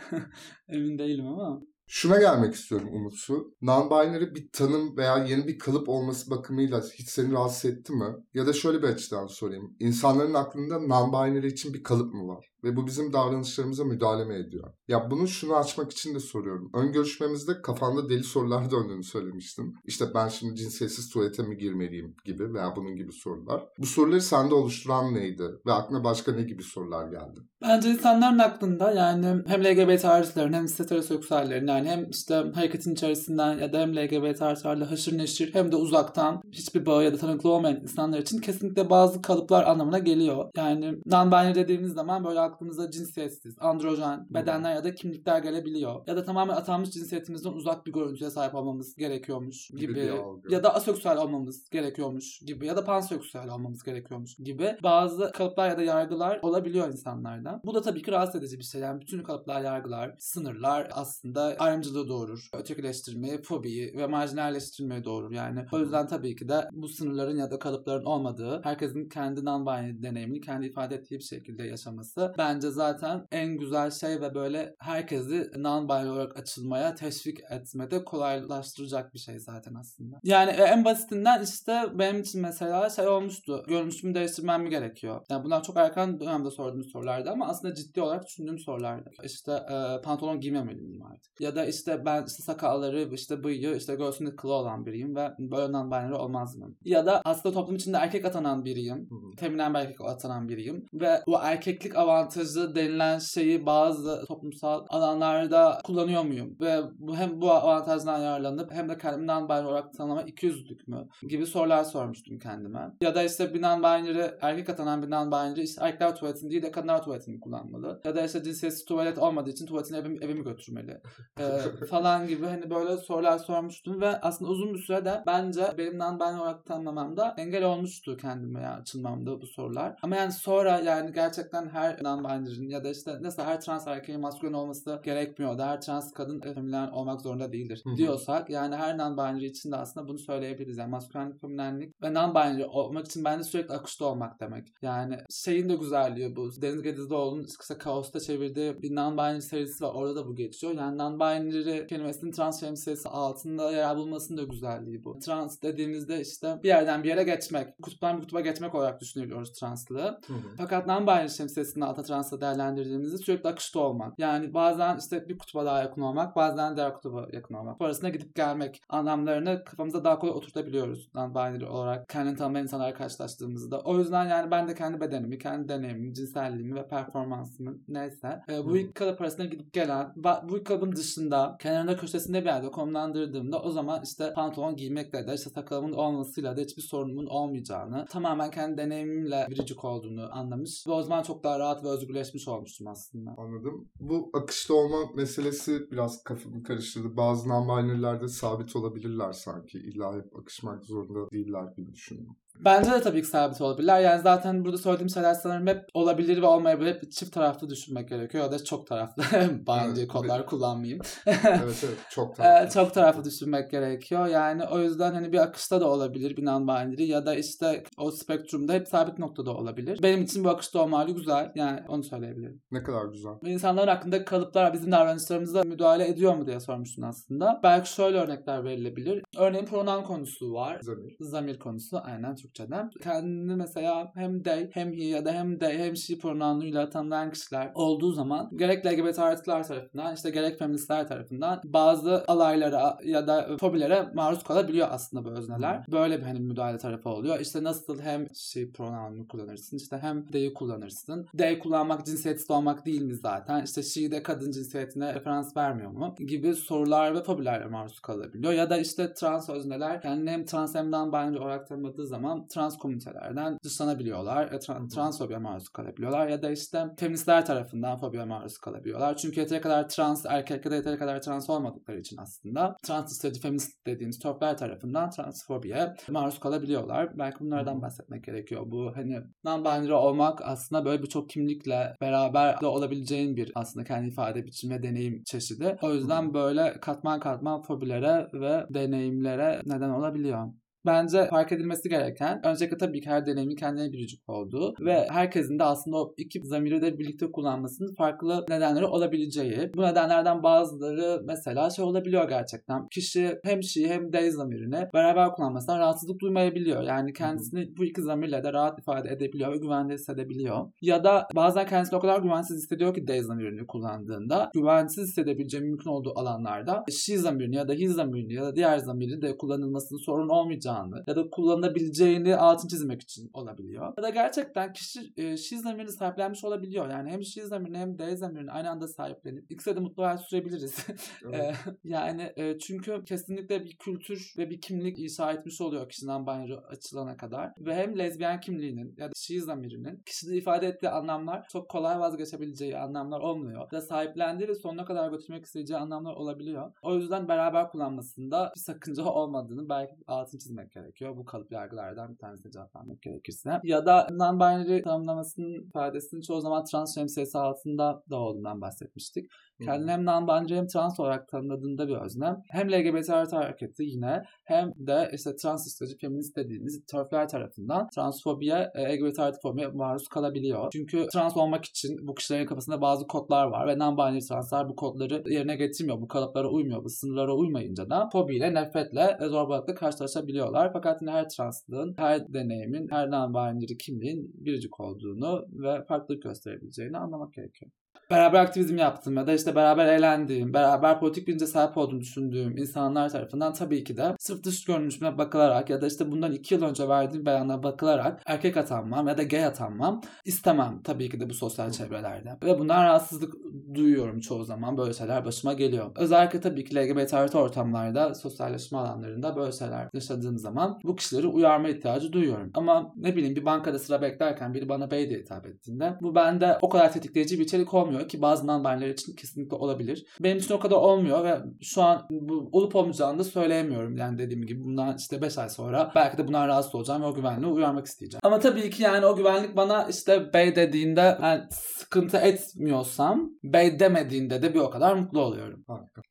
Emin 0.68 0.98
değilim 0.98 1.26
ama. 1.26 1.60
Şuna 1.86 2.18
gelmek 2.18 2.54
istiyorum 2.54 2.88
Umutsu. 2.92 3.54
Non-binary 3.62 4.34
bir 4.34 4.48
tanım 4.52 4.96
veya 4.96 5.24
yeni 5.24 5.46
bir 5.46 5.58
kalıp 5.58 5.88
olması 5.88 6.30
bakımıyla 6.30 6.82
hiç 6.94 7.08
seni 7.08 7.32
rahatsız 7.32 7.70
etti 7.70 7.92
mi? 7.92 8.14
Ya 8.34 8.46
da 8.46 8.52
şöyle 8.52 8.82
bir 8.82 8.88
açıdan 8.88 9.26
sorayım. 9.26 9.76
İnsanların 9.80 10.34
aklında 10.34 10.74
non-binary 10.74 11.46
için 11.46 11.74
bir 11.74 11.82
kalıp 11.82 12.14
mı 12.14 12.28
var? 12.28 12.49
Ve 12.64 12.76
bu 12.76 12.86
bizim 12.86 13.12
davranışlarımıza 13.12 13.84
müdahale 13.84 14.24
mi 14.24 14.34
ediyor? 14.34 14.72
Ya 14.88 15.10
bunu 15.10 15.28
şunu 15.28 15.56
açmak 15.56 15.92
için 15.92 16.14
de 16.14 16.20
soruyorum. 16.20 16.70
Ön 16.74 16.92
görüşmemizde 16.92 17.62
kafanda 17.62 18.08
deli 18.08 18.24
sorular 18.24 18.70
döndüğünü 18.70 19.04
söylemiştin. 19.04 19.74
İşte 19.84 20.04
ben 20.14 20.28
şimdi 20.28 20.54
cinsiyetsiz 20.54 21.10
tuvalete 21.10 21.42
mi 21.42 21.58
girmeliyim 21.58 22.14
gibi 22.24 22.54
veya 22.54 22.76
bunun 22.76 22.96
gibi 22.96 23.12
sorular. 23.12 23.64
Bu 23.78 23.86
soruları 23.86 24.20
sende 24.20 24.54
oluşturan 24.54 25.14
neydi? 25.14 25.44
Ve 25.66 25.72
aklına 25.72 26.04
başka 26.04 26.32
ne 26.32 26.42
gibi 26.42 26.62
sorular 26.62 27.08
geldi? 27.08 27.40
Bence 27.62 27.90
insanların 27.90 28.38
aklında 28.38 28.92
yani 28.92 29.26
hem 29.46 29.64
LGBT 29.64 30.04
artıların 30.04 30.52
hem 30.52 30.66
heteroseksüellerin 30.66 31.66
yani 31.66 31.88
hem 31.88 32.10
işte 32.10 32.34
hareketin 32.54 32.92
içerisinden 32.92 33.58
ya 33.58 33.72
da 33.72 33.78
hem 33.78 33.96
LGBT 33.96 34.42
artılarla 34.42 34.90
haşır 34.90 35.18
neşir 35.18 35.54
hem 35.54 35.72
de 35.72 35.76
uzaktan 35.76 36.42
hiçbir 36.52 36.86
bağ 36.86 37.02
ya 37.02 37.12
da 37.12 37.16
tanıklı 37.16 37.50
olmayan 37.50 37.80
insanlar 37.82 38.18
için 38.18 38.38
kesinlikle 38.38 38.90
bazı 38.90 39.22
kalıplar 39.22 39.64
anlamına 39.64 39.98
geliyor. 39.98 40.50
Yani 40.56 40.84
non-binary 41.06 41.54
dediğimiz 41.54 41.92
zaman 41.92 42.24
böyle 42.24 42.40
aklımıza 42.50 42.90
cinsiyetsiz, 42.90 43.56
androjen 43.60 44.26
bedenler 44.30 44.74
ya 44.74 44.84
da 44.84 44.94
kimlikler 44.94 45.38
gelebiliyor. 45.42 46.06
Ya 46.06 46.16
da 46.16 46.24
tamamen 46.24 46.54
atanmış 46.54 46.90
cinsiyetimizden 46.90 47.52
uzak 47.52 47.86
bir 47.86 47.92
görüntüye 47.92 48.30
sahip 48.30 48.54
olmamız 48.54 48.96
gerekiyormuş 48.96 49.68
gibi. 49.68 49.80
gibi 49.80 50.12
ya 50.48 50.62
da 50.62 50.74
aseksüel 50.74 51.18
olmamız 51.18 51.70
gerekiyormuş 51.70 52.38
gibi. 52.38 52.66
Ya 52.66 52.76
da 52.76 52.84
panseksüel 52.84 53.48
olmamız 53.48 53.82
gerekiyormuş 53.82 54.36
gibi. 54.36 54.76
Bazı 54.82 55.32
kalıplar 55.32 55.68
ya 55.68 55.78
da 55.78 55.82
yargılar 55.82 56.40
olabiliyor 56.42 56.88
insanlarda. 56.88 57.60
Bu 57.64 57.74
da 57.74 57.80
tabii 57.82 58.02
ki 58.02 58.10
rahatsız 58.12 58.42
edici 58.42 58.58
bir 58.58 58.64
şey. 58.64 58.80
Yani 58.80 59.00
bütün 59.00 59.22
kalıplar, 59.22 59.62
yargılar, 59.62 60.14
sınırlar 60.18 60.88
aslında 60.92 61.56
ayrımcılığı 61.58 62.08
doğurur. 62.08 62.48
Ötekileştirmeyi, 62.54 63.42
fobiyi 63.42 63.94
ve 63.96 64.06
marjinalleştirmeyi 64.06 65.04
doğurur. 65.04 65.32
Yani 65.32 65.64
o 65.72 65.78
yüzden 65.78 66.06
tabii 66.06 66.36
ki 66.36 66.48
de 66.48 66.68
bu 66.72 66.88
sınırların 66.88 67.36
ya 67.36 67.50
da 67.50 67.58
kalıpların 67.58 68.04
olmadığı, 68.04 68.60
herkesin 68.64 69.08
kendi 69.08 69.40
non-binary 69.40 70.02
deneyimini 70.02 70.40
kendi 70.40 70.66
ifade 70.66 70.94
ettiği 70.94 71.18
bir 71.18 71.24
şekilde 71.24 71.62
yaşaması 71.62 72.32
bence 72.40 72.70
zaten 72.70 73.26
en 73.32 73.56
güzel 73.56 73.90
şey 73.90 74.20
ve 74.20 74.34
böyle 74.34 74.74
herkesi 74.78 75.50
non-binary 75.54 76.08
olarak 76.08 76.38
açılmaya 76.38 76.94
teşvik 76.94 77.38
etmede 77.50 78.04
kolaylaştıracak 78.04 79.14
bir 79.14 79.18
şey 79.18 79.38
zaten 79.38 79.74
aslında. 79.74 80.16
Yani 80.22 80.50
e, 80.50 80.62
en 80.62 80.84
basitinden 80.84 81.42
işte 81.42 81.84
benim 81.94 82.20
için 82.20 82.40
mesela 82.40 82.90
şey 82.90 83.08
olmuştu. 83.08 83.64
Görünüşümü 83.68 84.14
değiştirmem 84.14 84.62
mi 84.62 84.70
gerekiyor? 84.70 85.20
Yani 85.30 85.44
bunlar 85.44 85.62
çok 85.62 85.76
erken 85.76 86.20
dönemde 86.20 86.50
sorduğum 86.50 86.84
sorulardı 86.84 87.30
ama 87.30 87.48
aslında 87.48 87.74
ciddi 87.74 88.02
olarak 88.02 88.26
düşündüğüm 88.26 88.58
sorulardı. 88.58 89.10
İşte 89.24 89.52
e, 89.52 90.02
pantolon 90.02 90.40
giymemeli 90.40 90.82
miyim 90.82 91.02
artık? 91.02 91.40
Ya 91.40 91.56
da 91.56 91.66
işte 91.66 92.02
ben 92.04 92.24
işte 92.26 92.42
sakalları, 92.42 93.14
işte 93.14 93.44
bıyığı, 93.44 93.76
işte 93.76 93.94
göğsünde 93.94 94.36
kılı 94.36 94.52
olan 94.52 94.86
biriyim 94.86 95.16
ve 95.16 95.30
böyle 95.38 95.72
non-binary 95.72 96.14
olmaz 96.14 96.56
mı? 96.56 96.74
Ya 96.84 97.06
da 97.06 97.22
aslında 97.24 97.54
toplum 97.54 97.76
içinde 97.76 97.96
erkek 97.96 98.24
atanan 98.24 98.64
biriyim. 98.64 99.08
feminen 99.38 99.74
bir 99.74 99.78
erkek 99.78 100.00
atanan 100.00 100.48
biriyim. 100.48 100.86
Ve 100.94 101.20
bu 101.26 101.38
erkeklik 101.42 101.96
avantajı 101.96 102.29
denilen 102.74 103.18
şeyi 103.18 103.66
bazı 103.66 104.24
toplumsal 104.26 104.86
alanlarda 104.88 105.78
kullanıyor 105.84 106.24
muyum? 106.24 106.56
Ve 106.60 106.80
bu 106.98 107.16
hem 107.16 107.40
bu 107.40 107.52
avantajdan 107.52 108.18
yararlanıp 108.18 108.72
hem 108.72 108.88
de 108.88 108.98
kendimden 108.98 109.48
binary 109.48 109.66
olarak 109.66 109.94
tanımlama 109.94 110.22
ikiyüzlülük 110.22 110.88
mü? 110.88 111.08
Gibi 111.28 111.46
sorular 111.46 111.84
sormuştum 111.84 112.38
kendime. 112.38 112.92
Ya 113.02 113.14
da 113.14 113.22
işte 113.22 113.54
bir 113.54 113.62
non-binary 113.62 114.38
erkek 114.40 114.68
atanan 114.68 115.02
bir 115.02 115.08
non-binary 115.08 115.62
işte 115.62 115.84
erkekler 115.84 116.16
tuvaletini 116.16 116.50
değil 116.50 116.62
de 116.62 116.70
kadınlar 116.70 117.04
tuvaletini 117.04 117.40
kullanmalı. 117.40 118.00
Ya 118.04 118.16
da 118.16 118.24
işte 118.24 118.42
cinsiyetsiz 118.42 118.84
tuvalet 118.84 119.18
olmadığı 119.18 119.50
için 119.50 119.66
tuvaletini 119.66 119.98
eve, 119.98 120.24
eve 120.24 120.34
mi 120.34 120.44
götürmeli? 120.44 121.00
Ee, 121.40 121.86
falan 121.86 122.26
gibi 122.26 122.46
hani 122.46 122.70
böyle 122.70 122.96
sorular 122.96 123.38
sormuştum 123.38 124.00
ve 124.00 124.20
aslında 124.20 124.50
uzun 124.50 124.74
bir 124.74 124.78
sürede 124.78 125.22
bence 125.26 125.62
benim 125.78 125.98
non-binary 125.98 126.40
olarak 126.40 126.66
tanımlamamda 126.66 127.34
engel 127.38 127.64
olmuştu 127.64 128.16
kendime 128.16 128.60
ya 128.60 128.74
açılmamda 128.74 129.40
bu 129.40 129.46
sorular. 129.46 129.96
Ama 130.02 130.16
yani 130.16 130.32
sonra 130.32 130.80
yani 130.80 131.12
gerçekten 131.12 131.68
her 131.68 131.98
non-binary'nin 132.20 132.68
ya 132.68 132.84
da 132.84 132.90
işte 132.90 133.22
nasıl 133.22 133.42
her 133.42 133.60
trans 133.60 133.86
erkeğin 133.86 134.20
maskülen 134.20 134.52
olması 134.52 135.00
gerekmiyor 135.04 135.58
da 135.58 135.68
her 135.68 135.80
trans 135.80 136.12
kadın 136.12 136.40
feminen 136.40 136.90
olmak 136.90 137.20
zorunda 137.20 137.52
değildir 137.52 137.80
Hı 137.84 137.90
hı. 137.90 137.96
diyorsak 137.96 138.50
yani 138.50 138.76
her 138.76 138.94
non-binary 138.94 139.46
için 139.46 139.72
de 139.72 139.76
aslında 139.76 140.08
bunu 140.08 140.18
söyleyebiliriz. 140.18 140.78
Yani 140.78 140.90
maskülenlik, 140.90 141.40
feminenlik 141.40 142.02
ve 142.02 142.06
non-binary 142.06 142.64
olmak 142.64 143.06
için 143.06 143.24
bence 143.24 143.44
sürekli 143.44 143.74
akışta 143.74 144.04
olmak 144.04 144.40
demek. 144.40 144.68
Yani 144.82 145.18
şeyin 145.30 145.68
de 145.68 145.74
güzelliği 145.74 146.36
bu. 146.36 146.50
Deniz 146.62 146.82
Gedizlioğlu'nun 146.82 147.46
kısa 147.58 147.78
Kaos'ta 147.78 148.20
çevirdiği 148.20 148.82
bir 148.82 148.90
non-binary 148.90 149.40
serisi 149.40 149.84
var. 149.84 149.94
Orada 149.94 150.16
da 150.16 150.26
bu 150.26 150.36
geçiyor. 150.36 150.72
Yani 150.72 150.98
non-binary 150.98 151.86
kelimesinin 151.86 152.32
trans 152.32 152.60
şemsiyesi 152.60 153.08
altında 153.08 153.72
yer 153.72 153.96
bulmasının 153.96 154.38
da 154.38 154.42
güzelliği 154.42 155.04
bu. 155.04 155.18
Trans 155.18 155.62
dediğimizde 155.62 156.20
işte 156.20 156.60
bir 156.62 156.68
yerden 156.68 157.02
bir 157.02 157.08
yere 157.08 157.22
geçmek, 157.22 157.82
kutuptan 157.82 158.16
bir 158.16 158.22
kutuba 158.22 158.40
geçmek 158.40 158.74
olarak 158.74 159.00
düşünüyoruz 159.00 159.52
translığı. 159.52 160.20
Hı 160.26 160.32
hı. 160.32 160.38
Fakat 160.56 160.86
non-binary 160.86 161.36
şemsiyesinin 161.36 161.84
alta 161.84 162.02
transla 162.10 162.40
değerlendirdiğimizde 162.40 163.18
sürekli 163.18 163.48
akışta 163.48 163.80
olmak. 163.80 164.18
Yani 164.18 164.54
bazen 164.54 164.98
işte 164.98 165.28
bir 165.28 165.38
kutuba 165.38 165.64
daha 165.64 165.80
yakın 165.80 166.02
olmak, 166.02 166.36
bazen 166.36 166.76
diğer 166.76 166.94
kutuba 166.94 167.28
yakın 167.32 167.54
olmak. 167.54 167.80
Arasında 167.80 168.08
gidip 168.08 168.34
gelmek 168.34 168.80
anlamlarını 168.88 169.64
kafamıza 169.64 170.04
daha 170.04 170.18
kolay 170.18 170.34
oturtabiliyoruz 170.34 171.08
non-binary 171.14 171.66
olarak 171.66 172.08
kendini 172.08 172.36
tanımayan 172.36 172.64
insanlarla 172.64 172.94
karşılaştığımızda. 172.94 173.80
O 173.80 173.98
yüzden 173.98 174.28
yani 174.28 174.50
ben 174.50 174.68
de 174.68 174.74
kendi 174.74 175.00
bedenimi, 175.00 175.38
kendi 175.38 175.68
deneyimimi, 175.68 176.14
cinselliğimi 176.14 176.74
ve 176.74 176.88
performansımı 176.88 177.78
neyse 177.88 178.42
e, 178.48 178.64
bu 178.64 178.76
ilk 178.76 178.94
kalıp 178.94 179.20
arasında 179.20 179.46
gidip 179.46 179.72
gelen, 179.72 180.12
bu 180.42 180.58
ilk 180.58 180.66
kalıbın 180.66 180.96
dışında 180.96 181.56
kenarında 181.60 181.96
köşesinde 181.96 182.40
bir 182.40 182.46
yerde 182.46 182.70
konumlandırdığımda 182.70 183.62
o 183.62 183.70
zaman 183.70 184.00
işte 184.04 184.32
pantolon 184.34 184.76
giymekle 184.76 185.26
de 185.26 185.34
işte 185.34 185.50
sakalımın 185.50 185.92
olmasıyla 185.92 186.56
da 186.56 186.60
hiçbir 186.60 186.82
sorunumun 186.82 187.26
olmayacağını, 187.26 188.06
tamamen 188.06 188.50
kendi 188.50 188.76
deneyimimle 188.76 189.46
biricik 189.50 189.84
olduğunu 189.84 190.28
anlamış 190.32 190.86
ve 190.86 190.92
o 190.92 191.02
zaman 191.02 191.22
çok 191.22 191.44
daha 191.44 191.58
rahat 191.58 191.84
ve 191.84 191.88
özgürleşmiş 192.00 192.48
olmuştum 192.48 192.86
aslında. 192.86 193.34
Anladım. 193.38 193.88
Bu 194.00 194.30
akışta 194.34 194.74
olma 194.74 195.12
meselesi 195.14 195.90
biraz 195.90 196.24
kafamı 196.24 196.62
karıştırdı. 196.62 197.16
Bazı 197.16 197.48
non-binary'lerde 197.48 198.28
sabit 198.28 198.76
olabilirler 198.76 199.32
sanki. 199.32 199.78
İlla 199.78 200.14
hep 200.16 200.38
akışmak 200.38 200.84
zorunda 200.84 201.30
değiller 201.30 201.72
gibi 201.76 201.92
düşünüyorum. 201.92 202.36
Bence 202.64 202.90
de 202.90 203.00
tabii 203.00 203.22
ki 203.22 203.28
sabit 203.28 203.60
olabilirler. 203.60 204.00
Yani 204.00 204.22
zaten 204.22 204.64
burada 204.64 204.78
söylediğim 204.78 205.10
şeyler 205.10 205.34
sanırım 205.34 205.66
hep 205.66 205.84
olabilir 205.94 206.42
ve 206.42 206.46
olmayabilir. 206.46 206.94
Hep 206.94 207.12
çift 207.12 207.32
taraflı 207.32 207.70
düşünmek 207.70 208.08
gerekiyor. 208.08 208.44
Ya 208.44 208.52
da 208.52 208.64
çok 208.64 208.86
taraflı. 208.86 209.22
Bence 209.66 210.00
Evet, 210.00 210.08
kodlar 210.08 210.46
kullanmayayım. 210.46 211.00
evet 211.26 211.84
evet 211.86 211.98
çok 212.10 212.30
Ee, 212.32 212.34
taraflı. 212.36 212.72
çok 212.74 212.94
taraflı 212.94 213.24
düşünmek 213.24 213.70
gerekiyor. 213.70 214.26
Yani 214.26 214.64
o 214.64 214.78
yüzden 214.80 215.12
hani 215.12 215.32
bir 215.32 215.38
akışta 215.38 215.80
da 215.80 215.88
olabilir 215.90 216.36
bir 216.36 216.42
non-binary 216.42 217.02
ya 217.02 217.26
da 217.26 217.34
işte 217.34 217.84
o 217.98 218.10
spektrumda 218.10 218.72
hep 218.72 218.88
sabit 218.88 219.18
noktada 219.18 219.50
olabilir. 219.56 220.00
Benim 220.02 220.22
için 220.22 220.44
bu 220.44 220.48
akışta 220.48 220.82
olma 220.82 220.98
hali 220.98 221.14
güzel. 221.14 221.52
Yani 221.54 221.80
onu 221.88 222.04
söyleyebilirim. 222.04 222.62
Ne 222.70 222.82
kadar 222.82 223.04
güzel. 223.06 223.32
İnsanların 223.44 223.88
hakkında 223.88 224.24
kalıplar 224.24 224.72
bizim 224.72 224.92
davranışlarımıza 224.92 225.62
müdahale 225.62 226.08
ediyor 226.08 226.34
mu 226.34 226.46
diye 226.46 226.60
sormuştun 226.60 227.02
aslında. 227.02 227.60
Belki 227.62 227.92
şöyle 227.92 228.18
örnekler 228.18 228.64
verilebilir. 228.64 229.22
Örneğin 229.38 229.66
pronoun 229.66 230.02
konusu 230.04 230.52
var. 230.52 230.78
Zamir. 230.82 231.16
Zamir 231.20 231.58
konusu 231.58 231.98
aynen 232.04 232.34
Türkçeden. 232.54 232.90
Kendini 233.02 233.56
mesela 233.56 234.12
hem 234.14 234.42
they 234.42 234.70
hem 234.72 234.92
he 234.92 235.04
ya 235.04 235.24
da 235.24 235.32
hem 235.32 235.58
they 235.58 235.78
hem 235.78 235.96
she 235.96 236.18
pronounuyla 236.18 236.90
tanımlayan 236.90 237.30
kişiler 237.30 237.72
olduğu 237.74 238.12
zaman 238.12 238.50
gerek 238.56 238.86
LGBT 238.86 239.18
artıklar 239.18 239.64
tarafından 239.64 240.14
işte 240.14 240.30
gerek 240.30 240.58
feministler 240.58 241.08
tarafından 241.08 241.60
bazı 241.64 242.24
alaylara 242.28 242.98
ya 243.04 243.26
da 243.26 243.56
fobilere 243.60 244.08
maruz 244.14 244.42
kalabiliyor 244.42 244.88
aslında 244.90 245.24
bu 245.24 245.30
özneler. 245.30 245.84
Böyle 245.92 246.18
bir 246.18 246.22
hani 246.22 246.40
müdahale 246.40 246.78
tarafı 246.78 247.08
oluyor. 247.08 247.40
İşte 247.40 247.64
nasıl 247.64 248.00
hem 248.00 248.26
she 248.34 248.70
pronoununu 248.72 249.28
kullanırsın 249.28 249.76
işte 249.76 249.98
hem 249.98 250.26
they'i 250.26 250.54
kullanırsın. 250.54 251.26
They 251.38 251.58
kullanmak 251.58 252.06
cinsiyetsiz 252.06 252.50
olmak 252.50 252.86
değil 252.86 253.02
mi 253.02 253.14
zaten? 253.14 253.64
İşte 253.64 253.82
she 253.82 254.10
de 254.10 254.22
kadın 254.22 254.50
cinsiyetine 254.50 255.14
referans 255.14 255.56
vermiyor 255.56 255.90
mu? 255.90 256.14
Gibi 256.18 256.54
sorular 256.54 257.14
ve 257.14 257.22
fobilerle 257.22 257.66
maruz 257.66 258.00
kalabiliyor. 258.00 258.52
Ya 258.52 258.70
da 258.70 258.78
işte 258.78 259.14
trans 259.14 259.50
özneler 259.50 260.00
kendini 260.02 260.30
hem 260.30 260.44
trans 260.44 260.74
hem 260.74 260.90
non-binary 260.90 261.38
olarak 261.38 261.68
tanımladığı 261.68 262.06
zaman 262.06 262.39
trans 262.48 262.78
komünitelerden 262.78 263.58
dışlanabiliyorlar. 263.64 264.52
E, 264.52 264.56
tra- 264.56 264.88
transfobiye 264.94 265.38
maruz 265.38 265.68
kalabiliyorlar. 265.68 266.28
Ya 266.28 266.42
da 266.42 266.50
işte 266.50 266.84
feministler 266.98 267.46
tarafından 267.46 267.98
fobiye 267.98 268.24
maruz 268.24 268.58
kalabiliyorlar. 268.58 269.16
Çünkü 269.16 269.40
yeteri 269.40 269.60
kadar 269.60 269.88
trans 269.88 270.26
erkek 270.28 270.64
ya 270.64 270.70
da 270.70 270.76
yeteri 270.76 270.98
kadar 270.98 271.22
trans 271.22 271.50
olmadıkları 271.50 272.00
için 272.00 272.16
aslında 272.16 272.76
trans 272.84 273.12
istediği 273.12 273.40
feminist 273.40 273.86
dediğimiz 273.86 274.18
törpler 274.18 274.56
tarafından 274.56 275.10
transfobiye 275.10 275.94
maruz 276.08 276.40
kalabiliyorlar. 276.40 277.18
Belki 277.18 277.40
bunlardan 277.40 277.82
bahsetmek 277.82 278.24
gerekiyor. 278.24 278.62
Bu 278.66 278.92
hani 278.96 279.16
non-binary 279.44 279.92
olmak 279.92 280.42
aslında 280.42 280.84
böyle 280.84 281.02
birçok 281.02 281.30
kimlikle 281.30 281.94
beraber 282.00 282.60
de 282.60 282.66
olabileceğin 282.66 283.36
bir 283.36 283.52
aslında 283.54 283.84
kendi 283.84 284.08
ifade 284.08 284.44
biçimi 284.44 284.82
deneyim 284.82 285.22
çeşidi. 285.24 285.76
O 285.82 285.94
yüzden 285.94 286.34
böyle 286.34 286.80
katman 286.80 287.20
katman 287.20 287.62
fobilere 287.62 288.28
ve 288.32 288.66
deneyimlere 288.74 289.60
neden 289.64 289.90
olabiliyor. 289.90 290.46
Bence 290.86 291.26
fark 291.30 291.52
edilmesi 291.52 291.88
gereken 291.88 292.46
öncelikle 292.46 292.78
tabii 292.78 293.00
ki 293.00 293.10
her 293.10 293.26
deneyimin 293.26 293.56
kendine 293.56 293.92
biricik 293.92 294.28
olduğu 294.28 294.74
ve 294.80 295.06
herkesin 295.10 295.58
de 295.58 295.64
aslında 295.64 295.96
o 295.96 296.14
iki 296.16 296.40
zamiri 296.44 296.82
de 296.82 296.98
birlikte 296.98 297.32
kullanmasının 297.32 297.94
farklı 297.94 298.44
nedenleri 298.48 298.86
olabileceği. 298.86 299.70
Bu 299.76 299.82
nedenlerden 299.82 300.42
bazıları 300.42 301.22
mesela 301.24 301.70
şey 301.70 301.84
olabiliyor 301.84 302.28
gerçekten. 302.28 302.88
Kişi 302.88 303.38
hem 303.44 303.62
she 303.62 303.88
hem 303.88 304.10
they 304.10 304.30
zamirini 304.30 304.88
beraber 304.94 305.32
kullanmasından 305.32 305.78
rahatsızlık 305.78 306.20
duymayabiliyor. 306.20 306.82
Yani 306.82 307.12
kendisini 307.12 307.76
bu 307.76 307.84
iki 307.84 308.02
zamirle 308.02 308.44
de 308.44 308.52
rahat 308.52 308.78
ifade 308.78 309.08
edebiliyor 309.08 309.52
ve 309.52 309.56
güvende 309.56 309.94
hissedebiliyor. 309.94 310.66
Ya 310.82 311.04
da 311.04 311.28
bazen 311.36 311.66
kendisini 311.66 311.96
o 311.96 312.00
kadar 312.00 312.20
güvensiz 312.20 312.56
hissediyor 312.56 312.94
ki 312.94 313.04
they 313.04 313.22
zamirini 313.22 313.66
kullandığında 313.66 314.50
güvensiz 314.54 315.08
hissedebileceği 315.08 315.62
mümkün 315.62 315.90
olduğu 315.90 316.18
alanlarda 316.18 316.84
she 316.90 317.18
zamirini 317.18 317.56
ya 317.56 317.68
da 317.68 317.72
he 317.72 317.88
zamirini 317.88 318.34
ya 318.34 318.44
da 318.44 318.56
diğer 318.56 318.78
zamiri 318.78 319.22
de 319.22 319.36
kullanılmasının 319.36 319.98
sorun 319.98 320.28
olmayacağını 320.70 321.04
ya 321.06 321.16
da 321.16 321.30
kullanılabileceğini 321.30 322.36
altın 322.36 322.68
çizmek 322.68 323.02
için 323.02 323.30
olabiliyor. 323.32 323.92
Ya 323.96 324.02
da 324.02 324.10
gerçekten 324.10 324.72
kişi 324.72 325.12
e, 325.16 325.36
she 325.36 325.58
zamirini 325.58 325.92
sahiplenmiş 325.92 326.44
olabiliyor. 326.44 326.90
Yani 326.90 327.10
hem 327.10 327.24
she 327.24 327.46
zamirini 327.46 327.78
hem 327.78 327.96
they 327.96 328.16
zamirini 328.16 328.52
aynı 328.52 328.70
anda 328.70 328.88
sahiplenip 328.88 329.50
ikisi 329.50 329.76
de 329.76 329.80
mutlu 329.80 330.04
hayat 330.04 330.28
sürebiliriz. 330.28 330.86
Evet. 331.24 331.34
Ee, 331.34 331.54
yani 331.84 332.32
e, 332.36 332.58
çünkü 332.58 333.04
kesinlikle 333.04 333.64
bir 333.64 333.76
kültür 333.76 334.34
ve 334.38 334.50
bir 334.50 334.60
kimlik 334.60 334.98
inşa 334.98 335.32
etmiş 335.32 335.60
oluyor 335.60 335.88
kişiden 335.88 336.26
binary 336.26 336.54
açılana 336.68 337.16
kadar. 337.16 337.52
Ve 337.58 337.74
hem 337.74 337.98
lezbiyen 337.98 338.40
kimliğinin 338.40 338.94
ya 338.96 339.08
da 339.08 339.12
she 339.16 339.40
zamirinin 339.40 340.02
kişide 340.06 340.36
ifade 340.36 340.66
ettiği 340.66 340.88
anlamlar 340.88 341.48
çok 341.48 341.68
kolay 341.68 342.00
vazgeçebileceği 342.00 342.78
anlamlar 342.78 343.20
olmuyor. 343.20 343.60
Ya 343.60 343.70
da 343.70 343.80
sahiplendiği 343.80 344.48
ve 344.48 344.54
sonuna 344.54 344.84
kadar 344.84 345.10
götürmek 345.10 345.44
isteyeceği 345.44 345.78
anlamlar 345.78 346.12
olabiliyor. 346.14 346.72
O 346.82 346.94
yüzden 346.94 347.28
beraber 347.28 347.68
kullanmasında 347.68 348.52
bir 348.54 348.60
sakınca 348.60 349.04
olmadığını 349.20 349.68
belki 349.68 349.94
altını 350.06 350.40
çizmek 350.40 350.59
gerekiyor. 350.64 351.16
Bu 351.16 351.24
kalıp 351.24 351.52
yargılardan 351.52 352.12
bir 352.12 352.18
tanesine 352.18 352.52
cevap 352.52 352.76
vermek 352.76 353.02
gerekirse. 353.02 353.60
Ya 353.64 353.86
da 353.86 354.06
non-binary 354.10 354.82
tanımlamasının 354.82 355.68
ifadesinin 355.68 356.20
çoğu 356.20 356.40
zaman 356.40 356.64
trans 356.64 356.94
şemsiyesi 356.94 357.38
altında 357.38 358.02
da 358.10 358.16
olduğundan 358.16 358.60
bahsetmiştik. 358.60 359.30
Kendini 359.64 359.90
hem 359.90 360.04
non-binary 360.04 360.56
hem 360.56 360.66
trans 360.66 361.00
olarak 361.00 361.28
tanımladığında 361.28 361.88
bir 361.88 361.96
özne. 361.96 362.36
Hem 362.48 362.72
LGBT 362.72 363.10
artı 363.10 363.36
hareketi 363.36 363.82
yine 363.82 364.22
hem 364.44 364.72
de 364.76 365.10
işte 365.14 365.36
trans 365.36 365.66
isteci 365.66 365.96
feminist 365.98 366.36
dediğimiz 366.36 366.86
törfler 366.86 367.28
tarafından 367.28 367.88
transfobiye, 367.94 368.72
LGBT 368.76 369.18
artı 369.18 369.40
fobiye 369.42 369.66
maruz 369.66 370.08
kalabiliyor. 370.08 370.68
Çünkü 370.72 371.06
trans 371.12 371.36
olmak 371.36 371.64
için 371.64 372.08
bu 372.08 372.14
kişilerin 372.14 372.46
kafasında 372.46 372.80
bazı 372.80 373.06
kodlar 373.06 373.46
var 373.46 373.66
ve 373.66 373.72
non-binary 373.72 374.28
translar 374.28 374.68
bu 374.68 374.76
kodları 374.76 375.22
yerine 375.26 375.56
getirmiyor. 375.56 376.00
Bu 376.00 376.08
kalıplara 376.08 376.48
uymuyor. 376.48 376.84
Bu 376.84 376.88
sınırlara 376.90 377.34
uymayınca 377.34 377.90
da 377.90 378.08
fobiyle, 378.12 378.54
nefretle 378.54 379.18
zorbalıkla 379.28 379.74
karşılaşabiliyorlar. 379.74 380.72
Fakat 380.72 381.02
yine 381.02 381.10
her 381.10 381.28
translığın, 381.28 381.94
her 381.98 382.32
deneyimin, 382.32 382.88
her 382.90 383.08
non-binary 383.08 383.78
kimliğin 383.78 384.32
biricik 384.34 384.80
olduğunu 384.80 385.44
ve 385.52 385.84
farklılık 385.84 386.22
gösterebileceğini 386.22 386.98
anlamak 386.98 387.32
gerekiyor. 387.34 387.70
Beraber 388.10 388.40
aktivizm 388.40 388.76
yaptığım 388.76 389.16
ya 389.16 389.26
da 389.26 389.32
işte 389.32 389.54
beraber 389.54 389.86
eğlendiğim, 389.86 390.54
beraber 390.54 391.00
politik 391.00 391.28
bilince 391.28 391.46
sahip 391.46 391.76
olduğunu 391.76 392.00
düşündüğüm 392.00 392.56
insanlar 392.56 393.08
tarafından 393.08 393.52
tabii 393.52 393.84
ki 393.84 393.96
de 393.96 394.14
sırf 394.18 394.44
dış 394.44 394.64
görünüşüme 394.64 395.18
bakılarak 395.18 395.70
ya 395.70 395.80
da 395.80 395.86
işte 395.86 396.12
bundan 396.12 396.32
iki 396.32 396.54
yıl 396.54 396.62
önce 396.62 396.88
verdiğim 396.88 397.26
beyanlara 397.26 397.62
bakılarak 397.62 398.22
erkek 398.26 398.56
atanmam 398.56 399.08
ya 399.08 399.18
da 399.18 399.22
gay 399.22 399.44
atanmam 399.44 400.00
istemem 400.24 400.80
tabii 400.84 401.10
ki 401.10 401.20
de 401.20 401.30
bu 401.30 401.34
sosyal 401.34 401.70
çevrelerde. 401.70 402.36
Ve 402.44 402.58
bundan 402.58 402.84
rahatsızlık 402.84 403.34
duyuyorum 403.74 404.20
çoğu 404.20 404.44
zaman 404.44 404.76
böyle 404.76 404.92
şeyler 404.92 405.24
başıma 405.24 405.52
geliyor. 405.52 405.90
Özellikle 405.96 406.40
tabii 406.40 406.64
ki 406.64 406.76
LGBT 406.76 407.14
artı 407.14 407.38
ortamlarda, 407.38 408.14
sosyalleşme 408.14 408.78
alanlarında 408.78 409.36
böyle 409.36 409.52
şeyler 409.52 409.88
yaşadığım 409.94 410.38
zaman 410.38 410.78
bu 410.84 410.96
kişileri 410.96 411.26
uyarma 411.26 411.68
ihtiyacı 411.68 412.12
duyuyorum. 412.12 412.50
Ama 412.54 412.92
ne 412.96 413.16
bileyim 413.16 413.36
bir 413.36 413.44
bankada 413.44 413.78
sıra 413.78 414.02
beklerken 414.02 414.54
biri 414.54 414.68
bana 414.68 414.90
bey 414.90 415.08
diye 415.08 415.18
hitap 415.18 415.46
ettiğinde 415.46 415.94
bu 416.00 416.14
bende 416.14 416.58
o 416.62 416.68
kadar 416.68 416.92
tetikleyici 416.92 417.38
bir 417.38 417.44
içerik 417.44 417.74
olmuyor 417.80 418.08
ki 418.08 418.22
bazı 418.22 418.46
non 418.46 418.80
için 418.80 419.14
kesinlikle 419.14 419.56
olabilir. 419.56 420.06
Benim 420.20 420.38
için 420.38 420.54
o 420.54 420.60
kadar 420.60 420.76
olmuyor 420.76 421.24
ve 421.24 421.38
şu 421.62 421.82
an 421.82 422.06
bu 422.10 422.48
olup 422.52 422.76
olmayacağını 422.76 423.18
da 423.18 423.24
söyleyemiyorum. 423.24 423.96
Yani 423.96 424.18
dediğim 424.18 424.46
gibi 424.46 424.64
bundan 424.64 424.96
işte 424.96 425.22
5 425.22 425.38
ay 425.38 425.48
sonra 425.48 425.92
belki 425.94 426.18
de 426.18 426.28
bundan 426.28 426.48
rahatsız 426.48 426.74
olacağım 426.74 427.02
ve 427.02 427.06
o 427.06 427.14
güvenliği 427.14 427.52
uyarmak 427.52 427.86
isteyeceğim. 427.86 428.20
Ama 428.24 428.38
tabii 428.38 428.70
ki 428.70 428.82
yani 428.82 429.06
o 429.06 429.16
güvenlik 429.16 429.56
bana 429.56 429.88
işte 429.88 430.32
bey 430.34 430.56
dediğinde 430.56 431.18
yani 431.22 431.42
sıkıntı 431.50 432.16
etmiyorsam 432.16 433.30
bey 433.44 433.80
demediğinde 433.80 434.42
de 434.42 434.54
bir 434.54 434.60
o 434.60 434.70
kadar 434.70 434.94
mutlu 434.94 435.20
oluyorum. 435.20 435.64
Harika. 435.66 436.02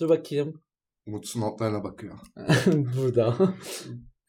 Dur 0.00 0.08
bakayım. 0.08 0.62
Umut 1.06 1.36
notlarına 1.36 1.84
bakıyor. 1.84 2.18
Burada. 2.66 3.34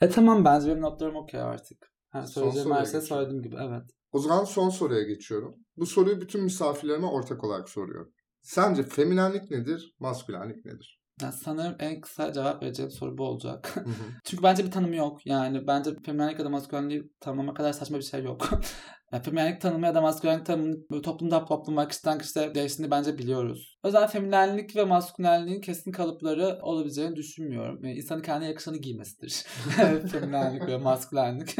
e 0.01 0.09
tamam 0.09 0.45
bence 0.45 0.67
benim 0.67 0.81
notlarım 0.81 1.15
okey 1.15 1.41
artık. 1.41 1.91
Yani 2.13 2.27
söyleyeceğim 2.27 2.71
her 2.71 2.85
şey 2.85 3.01
söylediğim 3.01 3.43
gibi 3.43 3.55
evet. 3.59 3.83
O 4.11 4.19
zaman 4.19 4.43
son 4.43 4.69
soruya 4.69 5.03
geçiyorum. 5.03 5.55
Bu 5.77 5.85
soruyu 5.85 6.21
bütün 6.21 6.43
misafirlerime 6.43 7.07
ortak 7.07 7.43
olarak 7.43 7.69
soruyorum. 7.69 8.13
Sence 8.41 8.83
feminenlik 8.83 9.51
nedir, 9.51 9.95
maskülenlik 9.99 10.65
nedir? 10.65 11.01
Yani 11.21 11.33
sanırım 11.33 11.75
en 11.79 12.01
kısa 12.01 12.33
cevap 12.33 12.63
vereceğim 12.63 12.91
soru 12.91 13.17
bu 13.17 13.23
olacak. 13.23 13.75
Hı 13.75 13.79
hı. 13.79 13.93
Çünkü 14.23 14.43
bence 14.43 14.65
bir 14.65 14.71
tanımı 14.71 14.95
yok. 14.95 15.25
Yani 15.25 15.67
bence 15.67 15.91
feminenlik 16.05 16.39
ya 16.39 16.45
da 16.45 16.49
maskülenliği 16.49 17.11
tanımlama 17.19 17.53
kadar 17.53 17.73
saçma 17.73 17.97
bir 17.97 18.03
şey 18.03 18.23
yok. 18.23 18.49
yani 19.11 19.23
feminenlik 19.23 19.61
tanımı 19.61 19.85
ya 19.85 19.95
da 19.95 20.01
maskülenlik 20.01 20.47
böyle 20.91 21.01
toplumda 21.01 21.45
topluma 21.45 21.87
kişiden 21.87 22.17
kişiye 22.17 22.55
değiştiğini 22.55 22.91
bence 22.91 23.17
biliyoruz. 23.17 23.77
O 23.83 23.87
yüzden 23.87 24.07
feminenlik 24.07 24.75
ve 24.75 24.83
maskülenliğin 24.83 25.61
kesin 25.61 25.91
kalıpları 25.91 26.59
olabileceğini 26.61 27.15
düşünmüyorum. 27.15 27.83
Yani 27.83 27.97
insanın 27.97 28.21
kendine 28.21 28.49
yakışanı 28.49 28.77
giymesidir. 28.77 29.43
feminenlik 30.11 30.67
ve 30.67 30.77
maskülenlik. 30.77 31.55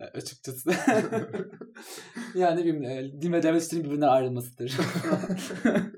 Açıkçası. 0.00 0.70
yani 2.34 2.60
bileyim, 2.60 2.84
e, 2.84 3.22
din 3.22 3.32
ve 3.32 3.42
devlet 3.42 3.72
birbirinden 3.72 4.08
ayrılmasıdır. 4.08 4.76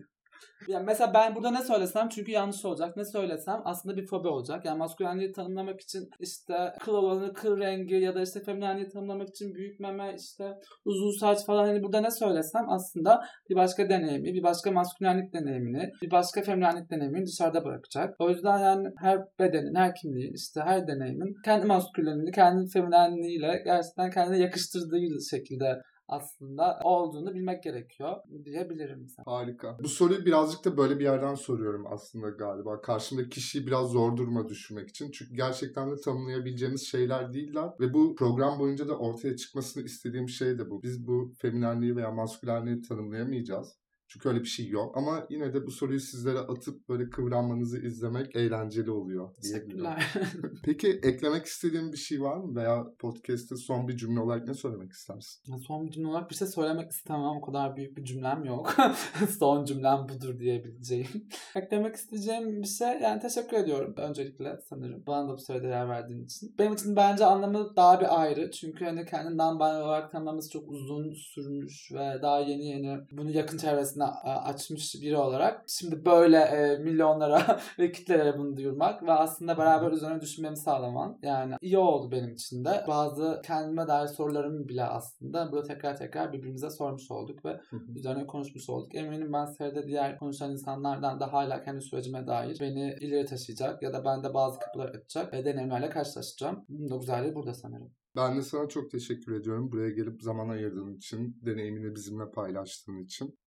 Yani 0.68 0.84
mesela 0.86 1.14
ben 1.14 1.34
burada 1.34 1.50
ne 1.50 1.62
söylesem 1.62 2.08
çünkü 2.08 2.32
yanlış 2.32 2.64
olacak. 2.64 2.96
Ne 2.96 3.04
söylesem 3.04 3.62
aslında 3.64 3.96
bir 3.96 4.06
fobi 4.06 4.28
olacak. 4.28 4.64
Yani 4.64 4.78
maskülenliği 4.78 5.32
tanımlamak 5.32 5.80
için 5.80 6.08
işte 6.20 6.72
kıl 6.80 6.94
olanı, 6.94 7.32
kıl 7.32 7.58
rengi 7.58 7.94
ya 7.94 8.14
da 8.14 8.22
işte 8.22 8.40
feminenliği 8.42 8.88
tanımlamak 8.88 9.28
için 9.28 9.54
büyük 9.54 9.80
meme, 9.80 10.14
işte 10.18 10.52
uzun 10.84 11.18
saç 11.20 11.46
falan 11.46 11.66
hani 11.66 11.82
burada 11.82 12.00
ne 12.00 12.10
söylesem 12.10 12.64
aslında 12.68 13.20
bir 13.50 13.56
başka 13.56 13.88
deneyimi, 13.88 14.34
bir 14.34 14.42
başka 14.42 14.70
maskülenlik 14.70 15.34
deneyimini, 15.34 15.90
bir 16.02 16.10
başka 16.10 16.42
feminenlik 16.42 16.90
deneyimini 16.90 17.26
dışarıda 17.26 17.64
bırakacak. 17.64 18.14
O 18.18 18.30
yüzden 18.30 18.58
yani 18.58 18.88
her 18.98 19.18
bedenin, 19.38 19.74
her 19.74 19.94
kimliğin, 19.94 20.34
işte 20.34 20.60
her 20.60 20.86
deneyimin 20.86 21.36
kendi 21.44 21.66
maskülenliğini, 21.66 22.30
kendi 22.30 22.70
feminenliğiyle 22.70 23.62
gerçekten 23.64 24.10
kendine 24.10 24.38
yakıştırdığı 24.38 25.00
şekilde 25.30 25.82
aslında 26.10 26.78
olduğunu 26.84 27.34
bilmek 27.34 27.62
gerekiyor 27.62 28.16
diyebilirim 28.44 28.98
mesela. 29.02 29.24
Harika. 29.26 29.78
Bu 29.82 29.88
soruyu 29.88 30.24
birazcık 30.24 30.64
da 30.64 30.76
böyle 30.76 30.98
bir 30.98 31.04
yerden 31.04 31.34
soruyorum 31.34 31.86
aslında 31.86 32.28
galiba. 32.28 32.80
Karşımdaki 32.80 33.28
kişiyi 33.28 33.66
biraz 33.66 33.90
zor 33.90 34.16
duruma 34.16 34.48
düşürmek 34.48 34.88
için. 34.88 35.10
Çünkü 35.10 35.34
gerçekten 35.34 35.90
de 35.90 35.96
tanımlayabileceğimiz 36.04 36.86
şeyler 36.86 37.32
değiller. 37.32 37.70
Ve 37.80 37.94
bu 37.94 38.14
program 38.14 38.58
boyunca 38.58 38.88
da 38.88 38.98
ortaya 38.98 39.36
çıkmasını 39.36 39.82
istediğim 39.82 40.28
şey 40.28 40.58
de 40.58 40.70
bu. 40.70 40.82
Biz 40.82 41.06
bu 41.06 41.32
feminenliği 41.38 41.96
veya 41.96 42.10
maskülenliği 42.10 42.82
tanımlayamayacağız. 42.82 43.79
Çünkü 44.12 44.28
öyle 44.28 44.40
bir 44.40 44.48
şey 44.48 44.68
yok. 44.68 44.96
Ama 44.96 45.26
yine 45.30 45.54
de 45.54 45.66
bu 45.66 45.70
soruyu 45.70 46.00
sizlere 46.00 46.38
atıp 46.38 46.88
böyle 46.88 47.10
kıvranmanızı 47.10 47.78
izlemek 47.78 48.36
eğlenceli 48.36 48.90
oluyor. 48.90 49.34
Teşekkürler. 49.34 50.14
Peki 50.64 50.88
eklemek 50.88 51.46
istediğin 51.46 51.92
bir 51.92 51.96
şey 51.96 52.22
var 52.22 52.36
mı? 52.36 52.56
Veya 52.56 52.86
podcast'te 52.98 53.56
son 53.56 53.88
bir 53.88 53.96
cümle 53.96 54.20
olarak 54.20 54.48
ne 54.48 54.54
söylemek 54.54 54.92
istersin? 54.92 55.56
Son 55.66 55.86
bir 55.86 55.90
cümle 55.90 56.08
olarak 56.08 56.30
bir 56.30 56.34
şey 56.34 56.48
söylemek 56.48 56.90
istemem. 56.90 57.36
O 57.36 57.40
kadar 57.40 57.76
büyük 57.76 57.96
bir 57.96 58.04
cümlem 58.04 58.44
yok. 58.44 58.76
Son 59.38 59.64
cümlem 59.64 60.08
budur 60.08 60.38
diyebileceğim. 60.38 61.28
Eklemek 61.54 61.94
isteyeceğim 61.94 62.62
bir 62.62 62.68
şey. 62.68 63.00
Yani 63.02 63.20
teşekkür 63.20 63.56
ediyorum 63.56 63.94
öncelikle 63.96 64.58
sanırım. 64.68 65.04
Bana 65.06 65.28
da 65.28 65.32
bu 65.32 65.38
sürede 65.38 65.66
yer 65.66 65.88
verdiğin 65.88 66.24
için. 66.24 66.54
Benim 66.58 66.72
için 66.72 66.96
bence 66.96 67.24
anlamı 67.24 67.76
daha 67.76 68.00
bir 68.00 68.20
ayrı. 68.20 68.50
Çünkü 68.50 68.84
hani 68.84 69.04
kendinden 69.04 69.60
ben 69.60 69.74
olarak 69.74 70.12
tanımlaması 70.12 70.50
çok 70.50 70.68
uzun 70.68 71.12
sürmüş 71.12 71.92
ve 71.92 72.22
daha 72.22 72.40
yeni 72.40 72.66
yeni 72.66 72.98
bunu 73.12 73.30
yakın 73.30 73.58
çevresine 73.58 73.99
a- 74.04 74.42
açmış 74.44 74.94
biri 75.02 75.16
olarak. 75.16 75.64
Şimdi 75.68 76.04
böyle 76.04 76.36
e, 76.38 76.78
milyonlara 76.78 77.60
ve 77.78 77.92
kitlelere 77.92 78.38
bunu 78.38 78.56
duyurmak 78.56 79.02
ve 79.02 79.12
aslında 79.12 79.58
beraber 79.58 79.92
üzerine 79.92 80.20
düşünmemi 80.20 80.56
sağlaman. 80.56 81.18
Yani 81.22 81.54
iyi 81.60 81.78
oldu 81.78 82.10
benim 82.10 82.32
için 82.34 82.64
de. 82.64 82.84
Bazı 82.88 83.40
kendime 83.44 83.88
dair 83.88 84.06
sorularımı 84.08 84.68
bile 84.68 84.84
aslında 84.84 85.52
burada 85.52 85.66
tekrar 85.66 85.96
tekrar 85.96 86.32
birbirimize 86.32 86.70
sormuş 86.70 87.10
olduk 87.10 87.44
ve 87.44 87.60
üzerine 87.96 88.26
konuşmuş 88.26 88.68
olduk. 88.70 88.94
Eminim 88.94 89.32
ben 89.32 89.46
seride 89.46 89.86
diğer 89.86 90.18
konuşan 90.18 90.52
insanlardan 90.52 91.20
da 91.20 91.32
hala 91.32 91.62
kendi 91.64 91.80
sürecime 91.80 92.26
dair 92.26 92.60
beni 92.60 92.96
ileri 93.00 93.26
taşıyacak 93.26 93.82
ya 93.82 93.92
da 93.92 94.04
bende 94.04 94.34
bazı 94.34 94.58
kapılar 94.58 94.88
açacak 94.88 95.32
ve 95.32 95.44
deneyimlerle 95.44 95.90
karşılaşacağım. 95.90 96.64
Bunun 96.68 96.90
da 96.90 96.96
güzelliği 96.96 97.34
burada 97.34 97.54
sanırım. 97.54 97.90
Ben 98.16 98.36
de 98.36 98.42
sana 98.42 98.68
çok 98.68 98.90
teşekkür 98.90 99.40
ediyorum. 99.40 99.72
Buraya 99.72 99.90
gelip 99.90 100.22
zaman 100.22 100.48
ayırdığın 100.48 100.96
için, 100.96 101.38
deneyimini 101.46 101.94
bizimle 101.94 102.30
paylaştığın 102.30 102.98
için. 102.98 103.38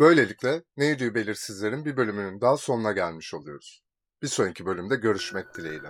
Böylelikle 0.00 0.62
Neydi 0.76 1.14
Belirsizlerin 1.14 1.84
bir 1.84 1.96
bölümünün 1.96 2.40
daha 2.40 2.56
sonuna 2.56 2.92
gelmiş 2.92 3.34
oluyoruz. 3.34 3.82
Bir 4.22 4.28
sonraki 4.28 4.66
bölümde 4.66 4.96
görüşmek 4.96 5.54
dileğiyle. 5.54 5.88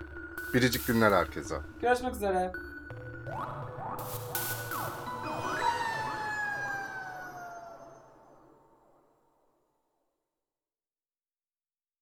Biricik 0.55 0.87
günler 0.87 1.13
herkese. 1.13 1.57
Görüşmek 1.83 2.15
üzere. 2.15 2.53